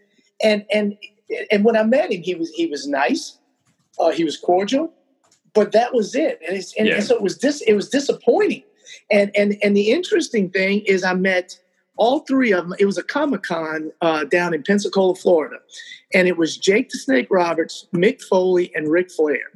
[0.41, 0.95] and and
[1.51, 3.39] and when I met him, he was he was nice,
[3.99, 4.93] uh, he was cordial,
[5.53, 6.95] but that was it, and, it's, and, yeah.
[6.95, 8.63] and so it was this it was disappointing,
[9.09, 11.59] and and and the interesting thing is I met
[11.97, 12.75] all three of them.
[12.79, 15.57] It was a Comic Con uh, down in Pensacola, Florida,
[16.13, 19.51] and it was Jake the Snake Roberts, Mick Foley, and Ric Flair.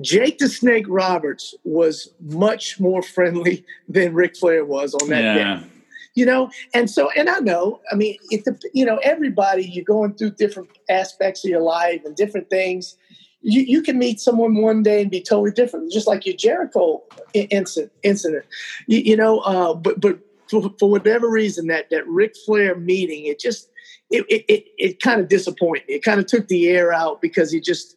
[0.00, 5.60] Jake the Snake Roberts was much more friendly than Ric Flair was on that yeah.
[5.60, 5.66] day.
[6.14, 10.12] You know, and so, and I know, I mean, it, you know, everybody, you're going
[10.12, 12.98] through different aspects of your life and different things.
[13.40, 17.02] You, you can meet someone one day and be totally different, just like your Jericho
[17.32, 17.92] incident.
[18.02, 18.44] Incident,
[18.86, 19.38] you, you know.
[19.38, 20.18] Uh, but but
[20.52, 23.70] for, for whatever reason, that that Ric Flair meeting, it just
[24.10, 25.88] it it it, it kind of disappointed.
[25.88, 25.94] Me.
[25.94, 27.96] It kind of took the air out because he just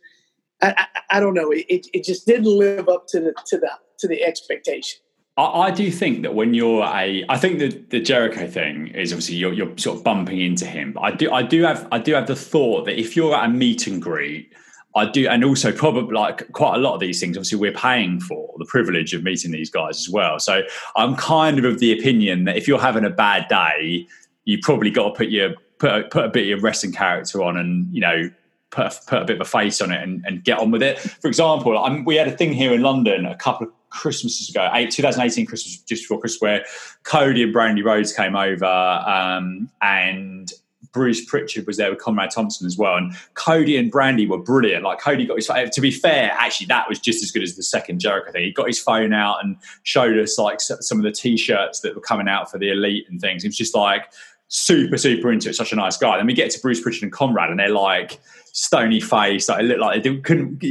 [0.61, 1.51] I, I, I don't know.
[1.51, 4.99] It, it just didn't live up to the to the to the expectation.
[5.37, 9.11] I, I do think that when you're a, I think the the Jericho thing is
[9.11, 10.93] obviously you're, you're sort of bumping into him.
[10.93, 13.45] But I do I do have I do have the thought that if you're at
[13.45, 14.53] a meet and greet
[14.95, 17.37] I do, and also probably like quite a lot of these things.
[17.37, 20.39] Obviously, we're paying for the privilege of meeting these guys as well.
[20.39, 20.61] So
[20.95, 24.07] I'm kind of of the opinion that if you're having a bad day,
[24.45, 27.43] you probably got to put your put a, put a bit of your wrestling character
[27.43, 28.29] on, and you know
[28.71, 30.81] put a, put a bit of a face on it and, and get on with
[30.81, 30.99] it.
[30.99, 34.69] For example, I'm, we had a thing here in London a couple of Christmases ago,
[34.73, 36.65] eight, 2018 Christmas, just before Christmas, where
[37.03, 40.51] Cody and Brandi Rhodes came over, um, and
[40.95, 42.95] Bruce Pritchard was there with Conrad Thompson as well.
[42.95, 44.85] And Cody and Brandi were brilliant.
[44.85, 47.63] Like Cody got his to be fair, actually that was just as good as the
[47.63, 48.45] second Jericho thing.
[48.45, 52.01] He got his phone out and showed us like some of the t-shirts that were
[52.01, 53.43] coming out for the elite and things.
[53.43, 54.09] It was just like
[54.47, 55.55] super, super into it.
[55.55, 56.15] Such a nice guy.
[56.15, 58.21] Then we get to Bruce Pritchard and Conrad and they're like
[58.53, 59.49] stony face.
[59.49, 60.63] Like, it looked like they couldn't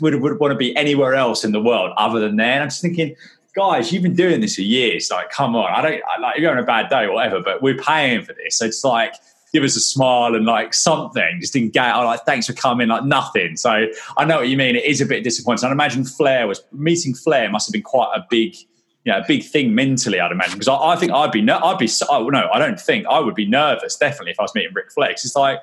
[0.00, 2.52] would, would want to be anywhere else in the world other than there.
[2.52, 3.16] And I'm just thinking,
[3.56, 5.10] guys, you've been doing this for years.
[5.10, 5.72] Like, come on.
[5.72, 8.34] I don't I, like you're on a bad day or whatever, but we're paying for
[8.34, 8.56] this.
[8.58, 9.14] So it's like
[9.52, 11.38] give us a smile and like something.
[11.40, 11.94] Just didn't get.
[11.94, 12.88] Oh, like thanks for coming.
[12.88, 13.56] Like nothing.
[13.56, 14.76] So I know what you mean.
[14.76, 15.68] It is a bit disappointing.
[15.68, 18.56] I imagine Flair was meeting Flair must have been quite a big.
[19.04, 21.78] You know, a big thing mentally, I'd imagine, because I, I, think I'd be, I'd
[21.78, 24.74] be, oh, no, I don't think I would be nervous, definitely, if I was meeting
[24.74, 25.12] Ric Flair.
[25.12, 25.62] It's like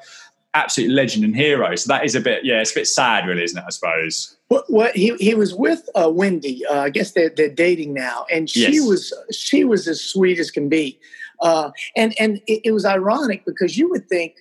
[0.55, 1.75] absolute legend and hero.
[1.75, 3.63] So that is a bit, yeah, it's a bit sad, really, isn't it?
[3.67, 4.35] I suppose.
[4.47, 6.65] What, what he he was with uh, Wendy.
[6.65, 8.87] Uh, I guess they're they're dating now, and she yes.
[8.87, 10.99] was she was as sweet as can be.
[11.39, 14.35] Uh, and and it, it, was ironic because you would think,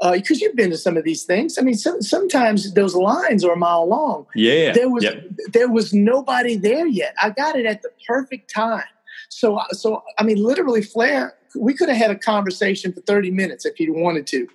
[0.00, 1.58] because uh, you've been to some of these things.
[1.58, 4.26] I mean, so, sometimes those lines are a mile long.
[4.34, 5.24] Yeah, there was yep.
[5.52, 7.14] there was nobody there yet.
[7.20, 8.84] I got it at the perfect time.
[9.28, 11.34] So so I mean, literally, Flair.
[11.58, 14.46] We could have had a conversation for thirty minutes if he wanted to.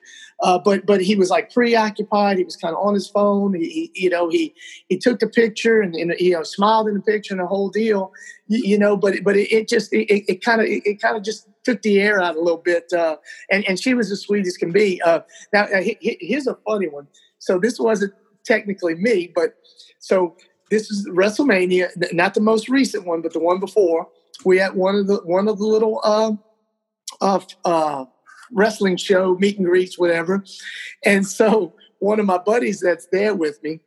[0.42, 2.38] Uh, but but he was like preoccupied.
[2.38, 3.54] He was kind of on his phone.
[3.54, 4.56] He, he, you know he
[4.90, 7.70] he took the picture and, and you know smiled in the picture and the whole
[7.70, 8.12] deal.
[8.48, 11.24] You, you know, but but it, it just it kind of it, it kind of
[11.24, 12.92] just took the air out a little bit.
[12.94, 13.18] Uh,
[13.50, 15.02] and and she was as sweet as can be.
[15.02, 15.22] Uh,
[15.54, 17.08] now he, here's a funny one.
[17.40, 19.56] So this wasn't technically me, but
[20.00, 20.36] so
[20.70, 24.08] this is WrestleMania, not the most recent one, but the one before.
[24.46, 26.34] We had one of the one of the little uh,
[27.20, 28.06] uh, uh
[28.52, 30.44] wrestling show, meet and greets, whatever.
[31.06, 33.80] And so one of my buddies that's there with me,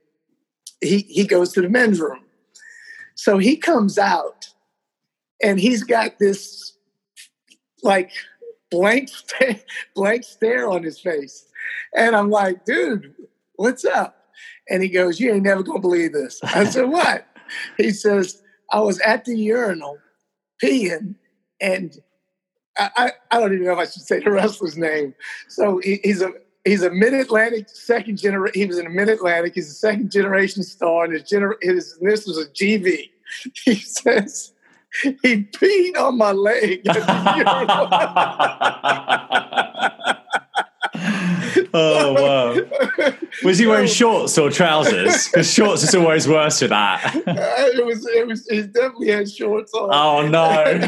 [0.81, 2.21] he, he goes to the men's room.
[3.15, 4.49] So he comes out
[5.43, 6.74] and he's got this
[7.85, 8.11] like
[8.71, 9.61] blank stare,
[9.95, 11.47] blank stare on his face.
[11.95, 13.15] And I'm like, dude,
[13.55, 14.17] what's up?
[14.69, 16.41] And he goes, You ain't never gonna believe this.
[16.43, 17.27] I said, What?
[17.77, 18.43] He says,
[18.73, 19.99] I was at the urinal
[20.63, 21.15] peeing
[21.61, 21.97] and
[22.77, 25.15] I, I don't even know if I should say the wrestler's name.
[25.49, 26.33] So he, he's a
[26.65, 28.61] he's a Mid Atlantic second generation.
[28.61, 29.55] He was in a Mid Atlantic.
[29.55, 33.11] He's a second generation star, and his, gener- his this was a GV.
[33.65, 34.54] He says
[35.23, 36.83] he peed on my leg.
[41.75, 43.13] oh wow!
[43.45, 45.27] Was he wearing shorts or trousers?
[45.29, 47.13] Because shorts is always worse for that.
[47.15, 48.07] it was.
[48.07, 48.47] It was.
[48.47, 49.91] He definitely had shorts on.
[49.93, 50.79] Oh no!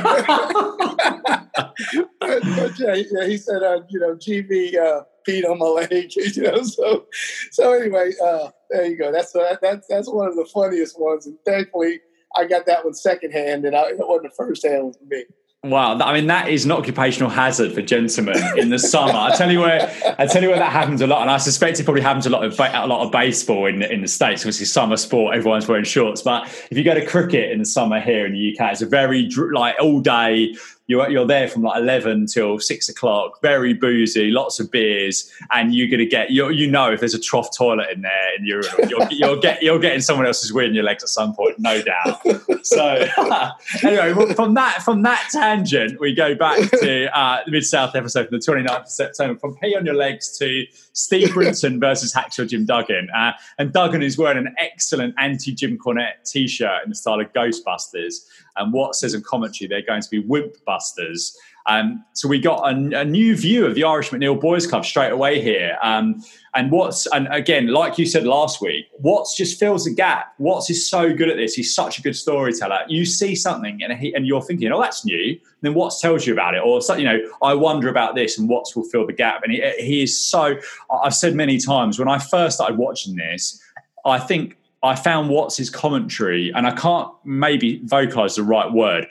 [2.20, 6.12] but, but yeah, yeah, he said, uh, you know, GV uh, peed on my leg.
[6.14, 7.06] You know, so
[7.50, 9.10] so anyway, uh, there you go.
[9.10, 12.00] That's uh, that's that's one of the funniest ones, and thankfully
[12.36, 15.24] I got that one secondhand, and I, it wasn't the first hand with me.
[15.64, 19.14] Wow, I mean that is an occupational hazard for gentlemen in the summer.
[19.14, 21.80] I tell you where, I tell you where that happens a lot, and I suspect
[21.80, 24.42] it probably happens a lot of a lot of baseball in in the states.
[24.42, 26.22] Obviously, summer sport, everyone's wearing shorts.
[26.22, 28.86] But if you go to cricket in the summer here in the UK, it's a
[28.86, 30.54] very like all day
[30.86, 35.74] you're you're there from like eleven till six o'clock, very boozy, lots of beers, and
[35.74, 38.62] you're gonna get you you know if there's a trough toilet in there and you're
[38.88, 41.82] you're, you're get you're getting someone else's weird in your legs at some point, no
[41.82, 42.22] doubt.
[42.64, 43.06] So
[43.82, 48.28] anyway, from that from that tangent, we go back to uh, the Mid South episode
[48.28, 52.48] from the 29th of September, from pee on your legs to Steve Brinton versus Hacksaw
[52.48, 56.94] Jim Duggan, uh, and Duggan is wearing an excellent anti Jim Cornette T-shirt in the
[56.94, 58.26] style of Ghostbusters.
[58.56, 61.36] And Watts says in commentary they're going to be Wimp Busters.
[61.66, 65.10] Um, so we got a, a, new view of the Irish McNeil Boys Club straight
[65.10, 65.76] away here.
[65.82, 66.22] Um,
[66.54, 70.32] and what's and again, like you said last week, Watts just fills the gap.
[70.38, 71.54] Watts is so good at this.
[71.54, 72.78] He's such a good storyteller.
[72.86, 75.30] You see something and he, and you're thinking, oh, that's new.
[75.30, 78.48] And then Watts tells you about it, or you know, I wonder about this, and
[78.48, 79.42] Watts will fill the gap.
[79.42, 80.56] And he, he is so.
[81.02, 83.60] I've said many times when I first started watching this,
[84.04, 89.06] I think I found Watts's commentary, and I can't maybe vocalize the right word.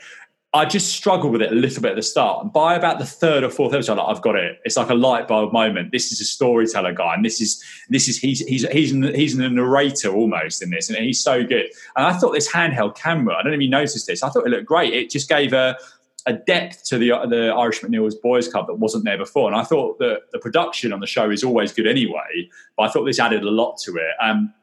[0.54, 2.54] I just struggled with it a little bit at the start.
[2.54, 4.62] By about the third or fourth episode, like, I've got it.
[4.64, 5.92] It's like a light bulb moment.
[5.92, 9.50] This is a storyteller guy, and this is this is he's he's he's he's a
[9.50, 11.66] narrator almost in this, and he's so good.
[11.98, 14.24] And I thought this handheld camera, I don't know if you noticed this.
[14.24, 14.94] I thought it looked great.
[14.94, 15.78] It just gave a
[16.26, 19.52] a depth to the the Irish McNeil's Boys Club that wasn't there before.
[19.52, 22.92] And I thought that the production on the show is always good anyway, but I
[22.92, 24.14] thought this added a lot to it.
[24.22, 24.54] Um,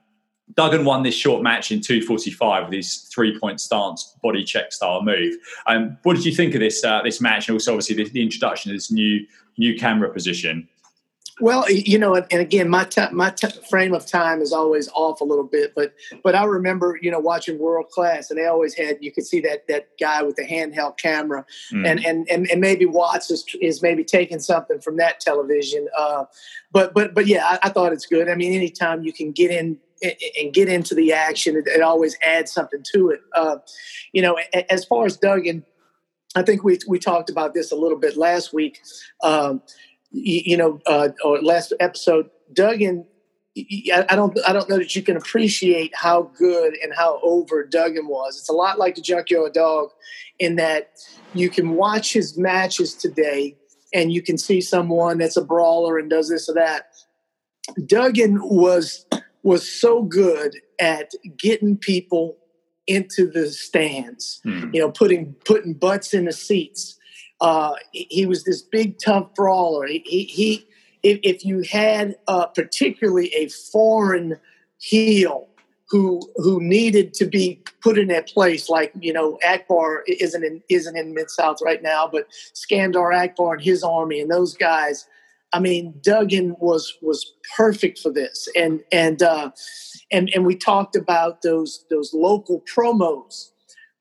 [0.55, 5.35] Duggan won this short match in 2:45 with his three-point stance body check style move.
[5.67, 8.23] Um, what did you think of this uh, this match, and also obviously the, the,
[8.23, 10.69] introduction of this new new camera position?
[11.41, 15.21] Well, you know, and again, my t- my t- frame of time is always off
[15.23, 18.75] a little bit, but but I remember, you know, watching World Class, and they always
[18.75, 21.89] had you could see that that guy with the handheld camera, mm.
[21.89, 25.89] and, and and and maybe Watts is is maybe taking something from that television.
[25.99, 26.27] Uh,
[26.71, 28.29] but but but yeah, I, I thought it's good.
[28.29, 31.57] I mean, anytime you can get in and get into the action.
[31.57, 33.21] It, it always adds something to it.
[33.35, 33.57] Uh,
[34.13, 34.39] you know,
[34.71, 35.65] as far as Duggan,
[36.35, 38.81] I think we we talked about this a little bit last week.
[39.23, 39.63] Um,
[40.11, 43.07] you, you, know, uh, or last episode, Duggan.
[43.55, 44.39] I don't.
[44.49, 48.39] I don't know that you can appreciate how good and how over Duggan was.
[48.39, 49.91] It's a lot like the Junkyard Dog,
[50.39, 50.93] in that
[51.35, 53.59] you can watch his matches today,
[53.93, 56.87] and you can see someone that's a brawler and does this or that.
[57.87, 59.07] Duggan was
[59.43, 62.37] was so good at getting people
[62.87, 64.73] into the stands, mm.
[64.75, 66.99] you know, putting putting butts in the seats.
[67.41, 69.87] Uh, he was this big tough brawler.
[69.87, 70.67] He, he, he
[71.03, 74.39] if, if, you had uh, particularly a foreign
[74.79, 75.49] heel
[75.89, 80.63] who who needed to be put in that place, like you know, Akbar isn't in
[80.69, 85.07] isn't in Mid South right now, but Skandar Akbar and his army and those guys
[85.53, 89.51] I mean, Duggan was was perfect for this, and and uh,
[90.11, 93.51] and and we talked about those those local promos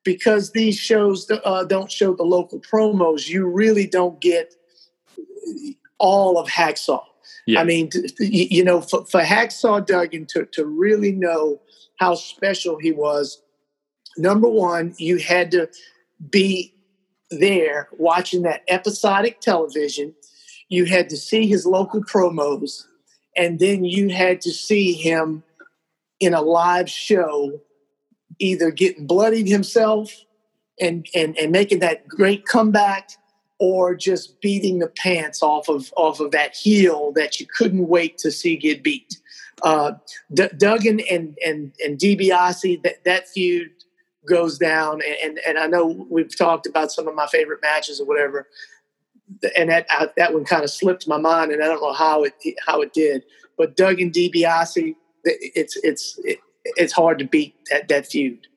[0.04, 3.28] because these shows uh, don't show the local promos.
[3.28, 4.56] You really don't get
[5.98, 7.04] all of Hacksaw.
[7.46, 7.62] Yeah.
[7.62, 11.60] I mean, you know, for, for Hacksaw Duggan to to really know
[12.00, 13.42] how special he was,
[14.18, 15.70] number one, you had to
[16.30, 16.74] be
[17.30, 20.14] there watching that episodic television
[20.72, 22.86] you had to see his local promos,
[23.36, 25.44] and then you had to see him
[26.22, 27.60] in a live show,
[28.40, 30.14] either getting bloodied himself
[30.80, 33.12] and, and, and making that great comeback
[33.60, 38.18] or just beating the pants off of off of that heel that you couldn't wait
[38.18, 39.20] to see get beat.
[39.64, 39.92] Uh,
[40.34, 43.70] D- Duggan and and and DiBiase that that feud
[44.26, 48.08] goes down, and and I know we've talked about some of my favorite matches or
[48.08, 48.48] whatever
[49.56, 52.24] and that I, that one kind of slipped my mind, and I don't know how
[52.24, 52.34] it
[52.66, 53.24] how it did.
[53.58, 58.48] But Duggan DiBiase, it's it's it, it's hard to beat that that feud.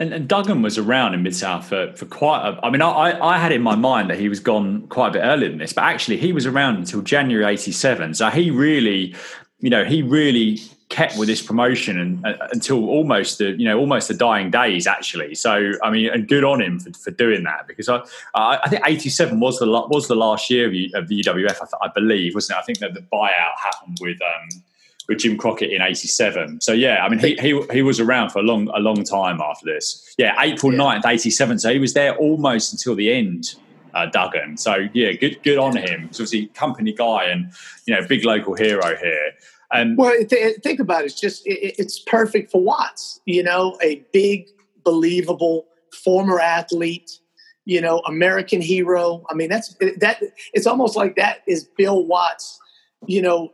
[0.00, 2.64] And, and, Duggan was around in Mid South for, for quite a.
[2.64, 5.22] I mean, I, I had in my mind that he was gone quite a bit
[5.22, 8.14] earlier than this, but actually he was around until January '87.
[8.14, 9.16] So he really,
[9.58, 13.78] you know, he really kept with this promotion and, uh, until almost the you know
[13.78, 15.34] almost the dying days actually.
[15.34, 18.02] So I mean, and good on him for, for doing that because I
[18.34, 21.86] I think eighty seven was the was the last year of, of the UWF I,
[21.86, 22.60] I, believe wasn't it?
[22.60, 24.18] I think that the buyout happened with.
[24.22, 24.62] Um,
[25.08, 28.40] with Jim Crockett in '87, so yeah, I mean he, he he was around for
[28.40, 30.14] a long a long time after this.
[30.18, 33.54] Yeah, April 9th, '87, so he was there almost until the end
[33.94, 34.56] uh, Duggan.
[34.56, 36.08] So yeah, good good on him.
[36.12, 37.50] So obviously company guy and
[37.86, 39.32] you know big local hero here.
[39.72, 41.06] And well, th- think about it.
[41.06, 43.20] It's just it, it's perfect for Watts.
[43.26, 44.48] You know, a big,
[44.84, 45.66] believable
[46.04, 47.18] former athlete.
[47.64, 49.24] You know, American hero.
[49.30, 50.22] I mean, that's that.
[50.54, 52.58] It's almost like that is Bill Watts.
[53.06, 53.52] You know,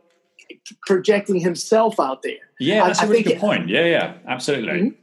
[0.85, 2.37] projecting himself out there.
[2.59, 3.69] Yeah, that's I, a really good it, point.
[3.69, 4.73] Yeah, yeah, absolutely.
[4.73, 5.01] Mm-hmm.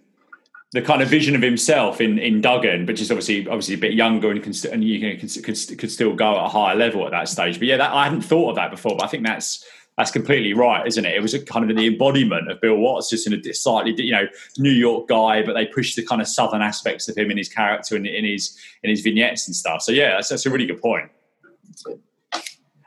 [0.72, 3.92] The kind of vision of himself in, in Duggan, but just obviously obviously a bit
[3.92, 7.04] younger and can and you know, could, could, could still go at a higher level
[7.04, 7.58] at that stage.
[7.58, 8.96] But yeah, that, I hadn't thought of that before.
[8.96, 9.66] But I think that's
[9.98, 11.14] that's completely right, isn't it?
[11.14, 14.12] It was a kind of the embodiment of Bill Watts, just in a slightly, you
[14.12, 14.26] know,
[14.56, 17.48] New York guy, but they pushed the kind of southern aspects of him in his
[17.48, 19.82] character and in his in his vignettes and stuff.
[19.82, 21.10] So yeah, that's, that's a really good point.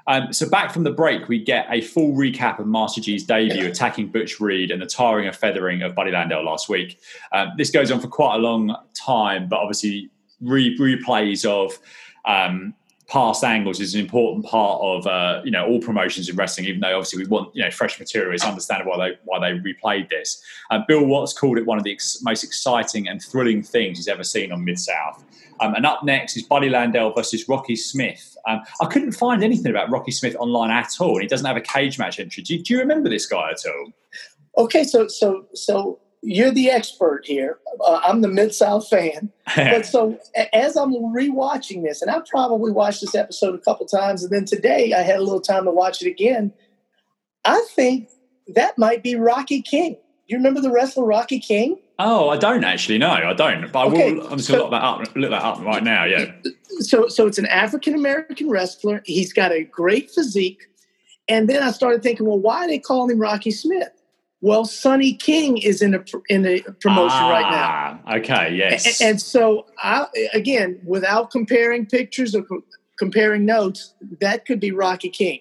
[0.08, 3.68] Um, so back from the break, we get a full recap of Master G's debut
[3.68, 7.00] attacking Butch Reed and the tarring and feathering of Buddy Landel last week.
[7.32, 11.80] Um, this goes on for quite a long time, but obviously re- replays of
[12.26, 12.76] um,
[13.08, 16.68] past angles is an important part of uh, you know all promotions in wrestling.
[16.68, 19.58] Even though obviously we want you know fresh material, it's understandable why they why they
[19.60, 20.42] replayed this.
[20.72, 24.08] Uh, Bill Watts called it one of the ex- most exciting and thrilling things he's
[24.08, 25.24] ever seen on Mid South.
[25.62, 28.36] Um, and up next is Buddy Landel versus Rocky Smith.
[28.48, 31.58] Um, I couldn't find anything about Rocky Smith online at all, and he doesn't have
[31.58, 32.44] a cage match entry.
[32.44, 33.92] Do, do you remember this guy at all?
[34.58, 37.60] Okay, so so so you're the expert here.
[37.80, 39.32] Uh, I'm the Mid South fan.
[39.56, 40.20] but so
[40.54, 44.46] as I'm rewatching this, and I probably watched this episode a couple times, and then
[44.46, 46.52] today I had a little time to watch it again.
[47.46, 48.10] I think
[48.48, 49.98] that might be Rocky King.
[50.28, 51.78] You remember the wrestler Rocky King?
[52.00, 52.98] Oh, I don't actually.
[52.98, 53.72] No, I don't.
[53.72, 54.28] But okay, I will.
[54.28, 55.16] I'm just so, look that up.
[55.16, 56.06] Look that up right now.
[56.06, 56.32] Yeah.
[56.80, 59.04] So, so it's an African American wrestler.
[59.06, 60.64] He's got a great physique,
[61.30, 63.90] and then I started thinking, well, why are they calling him Rocky Smith?
[64.42, 68.02] Well, Sonny King is in a in a promotion ah, right now.
[68.06, 69.02] Ah, okay, yes.
[69.02, 72.64] And, and so, I, again, without comparing pictures or co-
[73.00, 75.40] comparing notes, that could be Rocky King.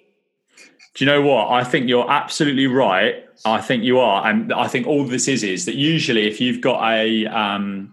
[0.95, 1.51] Do you know what?
[1.51, 3.24] I think you're absolutely right.
[3.45, 6.61] I think you are, and I think all this is is that usually if you've
[6.61, 7.92] got a um,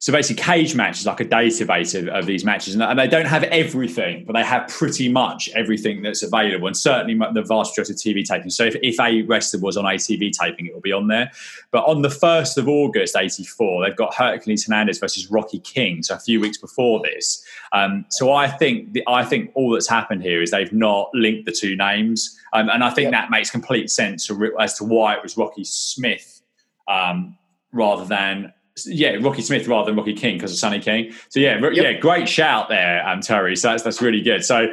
[0.00, 3.42] so basically, cage matches like a database of, of these matches, and, they don't have
[3.44, 7.98] everything, but they have pretty much everything that's available, and certainly the vast majority of
[7.98, 8.48] TV taping.
[8.48, 11.30] So if, if a wrestler was on a TV taping, it will be on there.
[11.70, 16.14] But on the first of August '84, they've got Hercules Hernandez versus Rocky King, so
[16.14, 17.44] a few weeks before this.
[17.72, 21.44] Um, so I think the, I think all that's happened here is they've not linked
[21.44, 23.12] the two names, um, and I think yep.
[23.12, 26.40] that makes complete sense as to why it was Rocky Smith
[26.88, 27.36] um,
[27.70, 28.54] rather than
[28.86, 31.12] yeah, Rocky Smith rather than Rocky King because of Sonny King.
[31.28, 31.72] So yeah, yep.
[31.74, 33.56] yeah, great shout there, um, Terry.
[33.56, 34.44] So that's that's really good.
[34.44, 34.68] So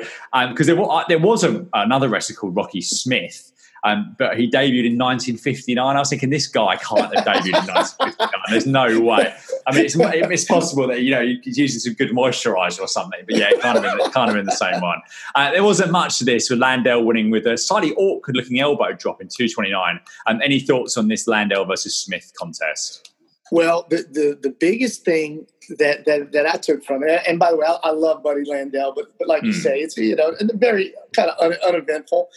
[0.50, 3.52] because um, there, uh, there was a, another wrestler called Rocky Smith.
[3.84, 5.96] Um, but he debuted in 1959.
[5.96, 8.30] I was thinking, this guy can't have debuted in 1959.
[8.50, 9.34] There's no way.
[9.66, 13.20] I mean, it's, it's possible that you know he's using some good moisturizer or something.
[13.26, 15.00] But yeah, kind of in, kind of in the same one.
[15.36, 19.22] Uh, there wasn't much to this with Landel winning with a slightly awkward-looking elbow drop
[19.22, 20.00] in 229.
[20.26, 23.12] Um, any thoughts on this Landel versus Smith contest?
[23.52, 27.52] Well, the, the, the biggest thing that, that, that I took from it, and by
[27.52, 29.48] the way, I, I love Buddy Landel, but, but like mm.
[29.48, 29.60] you hmm.
[29.60, 32.30] say, it's, you know, very kind of un, uneventful.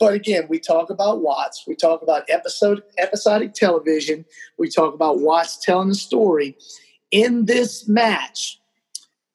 [0.00, 4.24] But again, we talk about Watts, we talk about episode episodic television,
[4.58, 6.56] we talk about Watts telling the story.
[7.10, 8.60] In this match,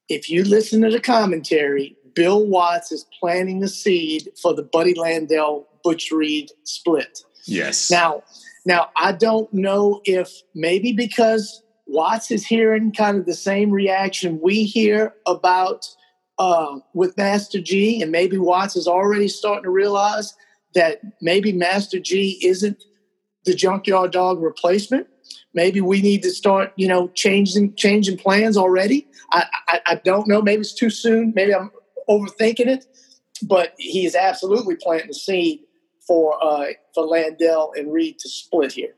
[0.09, 4.93] if you listen to the commentary, Bill Watts is planting the seed for the Buddy
[4.93, 7.23] Landel Butch Reed split.
[7.45, 7.89] Yes.
[7.89, 8.23] Now,
[8.69, 14.39] now, I don't know if maybe because Watts is hearing kind of the same reaction
[14.43, 15.87] we hear about
[16.37, 20.35] uh, with Master G, and maybe Watts is already starting to realize
[20.75, 22.83] that maybe Master G isn't
[23.43, 25.07] the junkyard dog replacement.
[25.55, 29.07] Maybe we need to start, you know, changing changing plans already.
[29.31, 30.43] I, I, I don't know.
[30.43, 31.33] Maybe it's too soon.
[31.35, 31.71] Maybe I'm
[32.07, 32.85] overthinking it.
[33.41, 35.61] But he is absolutely planting the seed
[36.09, 38.95] for uh, for Landel and Reed to split here.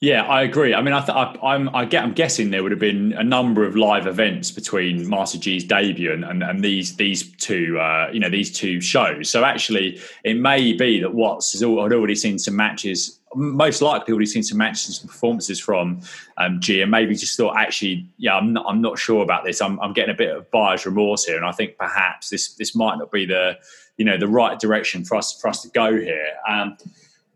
[0.00, 0.74] Yeah, I agree.
[0.74, 3.24] I mean, I, th- I, I'm, I get, I'm guessing there would have been a
[3.24, 8.10] number of live events between Master G's debut and, and, and these these two, uh,
[8.12, 9.30] you know, these two shows.
[9.30, 13.18] So actually, it may be that Watts has already seen some matches.
[13.36, 16.00] Most likely, already seen some matches and performances from
[16.38, 19.60] um, G, and maybe just thought, actually, yeah, I'm not, I'm not sure about this.
[19.60, 22.74] I'm, I'm getting a bit of buyer's remorse here, and I think perhaps this this
[22.74, 23.58] might not be the
[23.96, 26.32] you know the right direction for us for us to go here.
[26.48, 26.76] Um,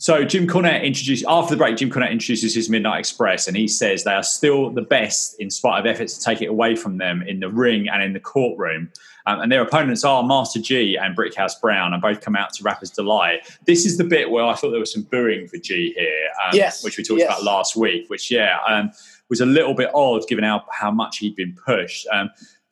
[0.01, 1.77] so Jim Cornette introduced after the break.
[1.77, 5.51] Jim Cornette introduces his Midnight Express, and he says they are still the best in
[5.51, 8.21] spite of efforts to take it away from them in the ring and in the
[8.21, 8.91] courtroom.
[9.27, 12.63] Um, and their opponents are Master G and Brickhouse Brown, and both come out to
[12.63, 13.41] Rapper's Delight.
[13.67, 16.53] This is the bit where I thought there was some booing for G here, um,
[16.55, 17.29] yes, which we talked yes.
[17.29, 18.09] about last week.
[18.09, 18.91] Which yeah, um,
[19.29, 22.07] was a little bit odd given how how much he'd been pushed.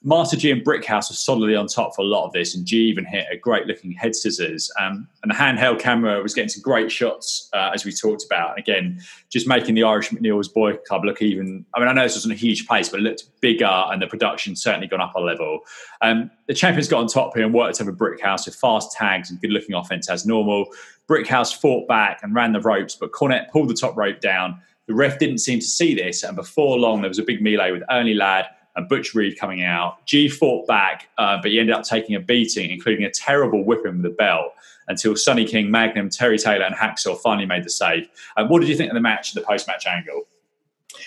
[0.04, 2.76] Master G and Brickhouse were solidly on top for a lot of this, and G
[2.82, 4.70] even hit a great looking head scissors.
[4.78, 8.56] Um, and the handheld camera was getting some great shots, uh, as we talked about.
[8.56, 11.66] Again, just making the Irish McNeil's Boy Club look even.
[11.74, 14.06] I mean, I know this wasn't a huge pace, but it looked bigger, and the
[14.06, 15.60] production certainly gone up a level.
[16.00, 19.40] Um, the champions got on top here and worked over Brickhouse with fast tags and
[19.40, 20.66] good looking offense as normal.
[21.08, 24.60] Brickhouse fought back and ran the ropes, but Cornette pulled the top rope down.
[24.86, 27.72] The ref didn't seem to see this, and before long, there was a big melee
[27.72, 28.46] with Ernie Ladd
[28.78, 30.06] and Butch Reed coming out.
[30.06, 33.96] G fought back, uh, but he ended up taking a beating, including a terrible whipping
[34.00, 34.52] with a belt,
[34.86, 38.08] until Sonny King, Magnum, Terry Taylor, and Hacksaw finally made the save.
[38.36, 40.22] Uh, what did you think of the match, the post match angle?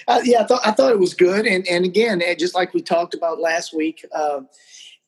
[0.07, 1.45] Uh, yeah, I thought, I thought it was good.
[1.47, 4.41] And, and again, eh, just like we talked about last week, uh,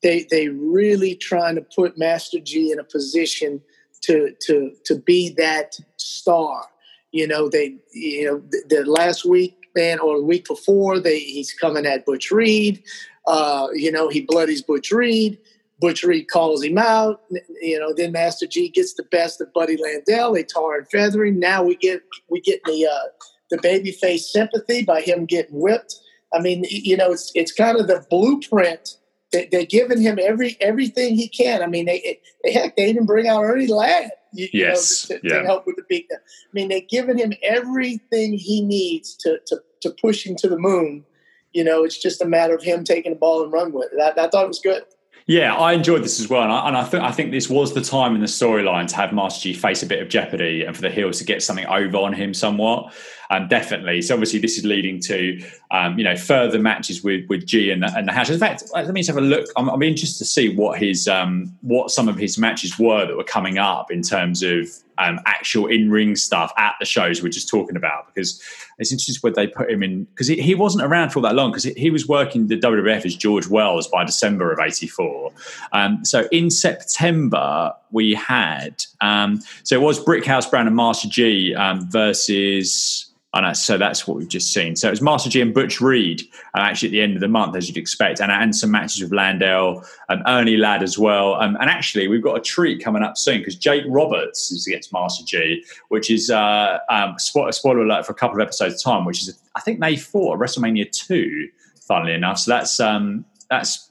[0.01, 3.61] they, they really trying to put Master G in a position
[4.01, 6.66] to, to, to be that star.
[7.11, 11.19] You know, they, you know, the, the last week man, or the week before, they
[11.19, 12.84] he's coming at Butch Reed.
[13.28, 15.38] Uh, you know, he bloodies Butch Reed.
[15.80, 17.21] Butch Reed calls him out.
[17.61, 20.34] You know, then Master G gets the best of Buddy Landel.
[20.34, 21.39] They tar and feathering.
[21.39, 23.09] Now we get we get the uh,
[23.49, 25.95] the babyface sympathy by him getting whipped.
[26.34, 28.97] I mean, you know, it's it's kind of the blueprint.
[29.32, 31.61] They, they're giving him every everything he can.
[31.61, 35.21] I mean, they, they heck they even bring out Ernie Ladd You, yes, you know,
[35.21, 35.39] to, yeah.
[35.39, 36.07] to, help with the beat.
[36.11, 36.17] I
[36.53, 41.05] mean, they've given him everything he needs to to to push him to the moon.
[41.53, 43.99] You know, it's just a matter of him taking the ball and run with it.
[44.01, 44.84] I, I thought it was good.
[45.25, 47.73] Yeah, I enjoyed this as well, and I, and I think I think this was
[47.73, 50.75] the time in the storyline to have Master G face a bit of jeopardy, and
[50.75, 52.93] for the heels to get something over on him somewhat.
[53.34, 54.03] Um, definitely.
[54.03, 57.81] So obviously, this is leading to um, you know further matches with with G and
[57.81, 58.29] the, and the Hash.
[58.29, 59.47] In fact, let me just have a look.
[59.57, 63.17] I'm, I'm interested to see what his um, what some of his matches were that
[63.17, 64.67] were coming up in terms of
[64.99, 68.39] um, actual in ring stuff at the shows we're just talking about because
[68.77, 71.34] it's interesting where they put him in because he, he wasn't around for all that
[71.34, 75.31] long because he, he, was working the WWF as George Wells by December of '84.
[75.71, 81.55] Um, so in September we had um, so it was Brickhouse Brown and Master G
[81.55, 84.75] um, versus and so that's what we've just seen.
[84.75, 86.21] So it was Master G and Butch Reed
[86.55, 89.01] uh, actually at the end of the month, as you'd expect, and, and some matches
[89.01, 91.34] with Landel and Ernie Ladd as well.
[91.36, 94.93] Um, and actually, we've got a treat coming up soon because Jake Roberts is against
[94.93, 99.23] Master G, which is uh, um, spoiler, alert for a couple of episodes' time, which
[99.23, 101.49] is I think they fought WrestleMania two,
[101.81, 102.38] funnily enough.
[102.39, 103.89] So that's um, that's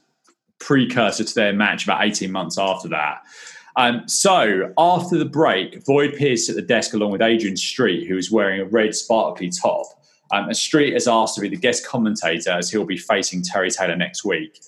[0.59, 3.23] precursor to their match about eighteen months after that.
[3.75, 8.17] Um, so after the break, Boyd Pierce at the desk along with Adrian Street, who
[8.17, 9.87] is wearing a red sparkly top.
[10.31, 13.69] Um, and Street has asked to be the guest commentator as he'll be facing Terry
[13.69, 14.59] Taylor next week.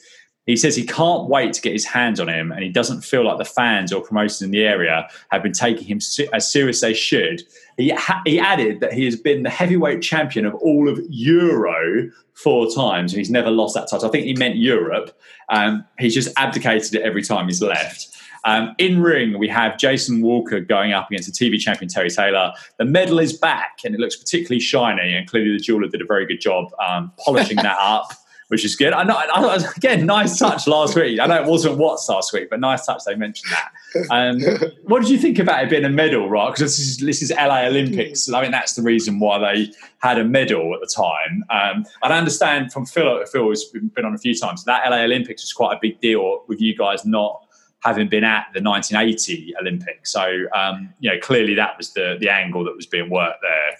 [0.45, 3.25] He says he can't wait to get his hands on him, and he doesn't feel
[3.25, 5.99] like the fans or promoters in the area have been taking him
[6.33, 7.41] as serious as they should.
[7.77, 12.11] He, ha- he added that he has been the heavyweight champion of all of Euro
[12.33, 14.07] four times, and he's never lost that title.
[14.07, 15.19] I think he meant Europe.
[15.49, 18.14] Um, he's just abdicated it every time he's left.
[18.45, 22.53] Um, in ring, we have Jason Walker going up against the TV champion Terry Taylor.
[22.77, 26.05] The medal is back and it looks particularly shiny, and clearly the jeweler did a
[26.05, 28.13] very good job um, polishing that up.
[28.49, 28.93] Which is good.
[28.93, 31.19] I know, I, again, nice touch last week.
[31.19, 33.01] I know it wasn't Watts last week, but nice touch.
[33.03, 34.11] They mentioned that.
[34.11, 34.39] Um,
[34.83, 36.53] what did you think about it being a medal, right?
[36.53, 38.31] Because this is, this is LA Olympics.
[38.31, 41.43] I mean, that's the reason why they had a medal at the time.
[41.49, 45.41] Um, I understand from Phil, Phil has been on a few times, that LA Olympics
[45.41, 47.44] was quite a big deal with you guys not
[47.81, 50.11] having been at the 1980 Olympics.
[50.11, 53.77] So, um, you know, clearly that was the the angle that was being worked there.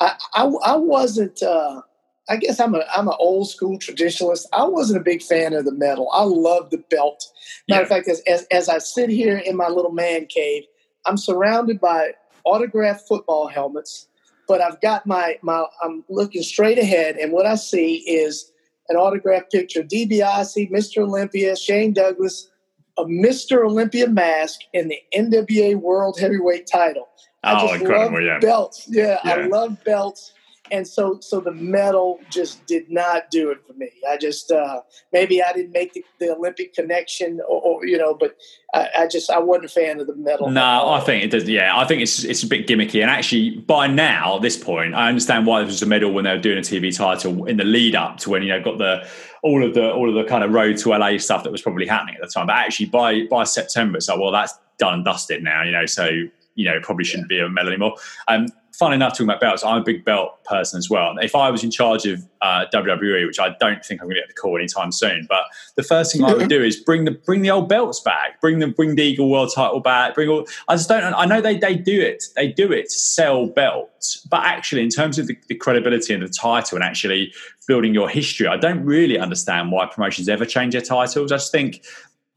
[0.00, 1.42] I, I, I wasn't.
[1.42, 1.82] Uh,
[2.28, 4.46] I guess I'm a I'm an old school traditionalist.
[4.52, 6.08] I wasn't a big fan of the medal.
[6.12, 7.24] I love the belt.
[7.68, 7.82] Matter yeah.
[7.82, 10.64] of fact, as, as as I sit here in my little man cave,
[11.04, 12.12] I'm surrounded by
[12.44, 14.08] autographed football helmets.
[14.48, 18.52] But I've got my my I'm looking straight ahead, and what I see is
[18.88, 21.02] an autographed picture of DiBiase, Mr.
[21.02, 22.50] Olympia, Shane Douglas,
[22.98, 23.64] a Mr.
[23.64, 27.08] Olympia mask and the NWA World Heavyweight title.
[27.42, 28.38] I oh, just love yeah.
[28.38, 28.86] belts.
[28.88, 30.32] Yeah, yeah, I love belts.
[30.70, 33.90] And so, so the medal just did not do it for me.
[34.08, 34.80] I just uh,
[35.12, 38.36] maybe I didn't make the, the Olympic connection, or, or, you know, but
[38.72, 40.48] I, I, just I wasn't a fan of the medal.
[40.48, 41.46] No, I think it does.
[41.46, 43.02] Yeah, I think it's it's a bit gimmicky.
[43.02, 46.24] And actually, by now, at this point, I understand why there was a medal when
[46.24, 48.78] they were doing a TV title in the lead up to when you know got
[48.78, 49.06] the
[49.42, 51.86] all of the all of the kind of road to LA stuff that was probably
[51.86, 52.46] happening at the time.
[52.46, 55.62] But actually, by by September, it's like, well, that's done and dusted now.
[55.62, 56.08] You know, so
[56.54, 57.38] you know, probably shouldn't yeah.
[57.38, 57.96] be a medal anymore.
[58.28, 61.14] Um, fun enough talking about belts, I'm a big belt person as well.
[61.20, 64.22] If I was in charge of uh, WWE, which I don't think I'm going to
[64.22, 65.44] get the call anytime soon, but
[65.76, 68.58] the first thing I would do is bring the bring the old belts back, bring
[68.58, 70.46] the bring the Eagle World Title back, bring all.
[70.68, 71.02] I just don't.
[71.14, 72.24] I know they they do it.
[72.34, 76.22] They do it to sell belts, but actually, in terms of the, the credibility and
[76.22, 77.32] the title, and actually
[77.68, 81.30] building your history, I don't really understand why promotions ever change their titles.
[81.30, 81.84] I just think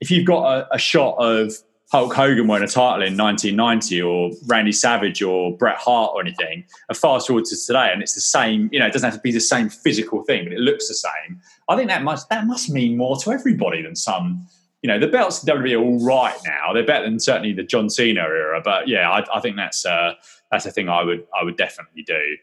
[0.02, 1.54] if you've got a, a shot of
[1.92, 6.66] Hulk Hogan won a title in 1990 or Randy Savage or Bret Hart or anything,
[6.90, 9.22] and fast forward to today and it's the same, you know, it doesn't have to
[9.22, 11.40] be the same physical thing, but it looks the same.
[11.70, 14.48] I think that must that must mean more to everybody than some,
[14.82, 16.74] you know, the belts in WWE are all right now.
[16.74, 20.14] They're better than certainly the John Cena era, but yeah, I, I think that's uh,
[20.52, 22.38] that's a thing I would I would definitely do.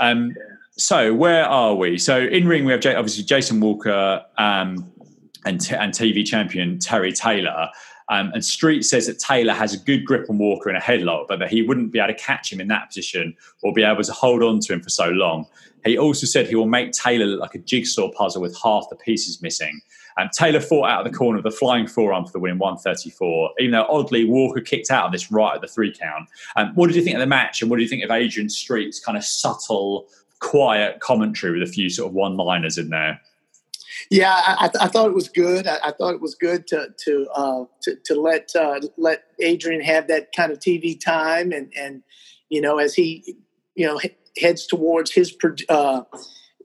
[0.00, 0.34] Um,
[0.72, 1.98] so where are we?
[1.98, 4.90] So in ring we have obviously Jason Walker um,
[5.44, 7.68] and, t- and TV champion Terry Taylor.
[8.10, 11.28] Um, and Street says that Taylor has a good grip on Walker in a headlock,
[11.28, 14.02] but that he wouldn't be able to catch him in that position or be able
[14.02, 15.46] to hold on to him for so long.
[15.84, 18.96] He also said he will make Taylor look like a jigsaw puzzle with half the
[18.96, 19.80] pieces missing.
[20.18, 23.50] Um, Taylor fought out of the corner of the flying forearm for the win, 134,
[23.60, 26.28] even though oddly Walker kicked out of this right at the three count.
[26.56, 28.48] Um, what did you think of the match and what do you think of Adrian
[28.48, 30.08] Street's kind of subtle,
[30.40, 33.20] quiet commentary with a few sort of one liners in there?
[34.10, 35.68] Yeah, I, I, thought it was good.
[35.68, 39.80] I, I, thought it was good to to uh, to, to, let uh, let Adrian
[39.82, 42.02] have that kind of TV time, and and
[42.48, 43.36] you know as he
[43.76, 44.00] you know
[44.40, 45.32] heads towards his
[45.68, 46.02] uh,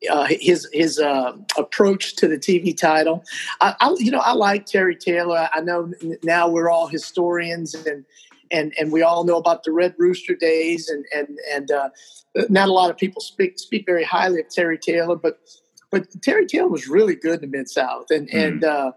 [0.10, 3.24] uh, his his uh, approach to the TV title.
[3.62, 5.48] I, I, you know I like Terry Taylor.
[5.54, 5.94] I know
[6.24, 8.06] now we're all historians and
[8.50, 11.90] and and we all know about the Red Rooster days, and and and uh,
[12.50, 15.40] not a lot of people speak speak very highly of Terry Taylor, but
[15.96, 18.48] but Terry Taylor was really good in the Mid South, and mm.
[18.48, 18.92] and uh,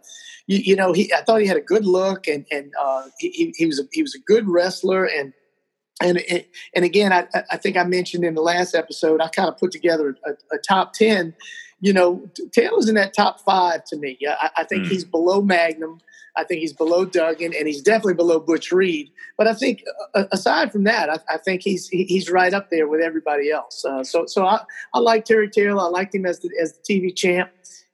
[0.48, 3.54] you, you, know he I thought he had a good look, and and uh, he
[3.56, 5.32] he was a, he was a good wrestler, and
[6.02, 6.20] and
[6.74, 9.70] and again I I think I mentioned in the last episode I kind of put
[9.70, 11.34] together a, a top ten.
[11.80, 14.18] You know, Taylor's in that top five to me.
[14.28, 14.88] I, I think mm.
[14.88, 16.00] he's below Magnum.
[16.38, 19.10] I think he's below Duggan, and he's definitely below Butch Reed.
[19.36, 19.82] But I think,
[20.14, 23.84] uh, aside from that, I, I, think he's he's right up there with everybody else.
[23.84, 24.60] Uh, so so I,
[24.94, 25.80] I like Terry Taylor.
[25.80, 27.50] I liked him as the as the TV champ,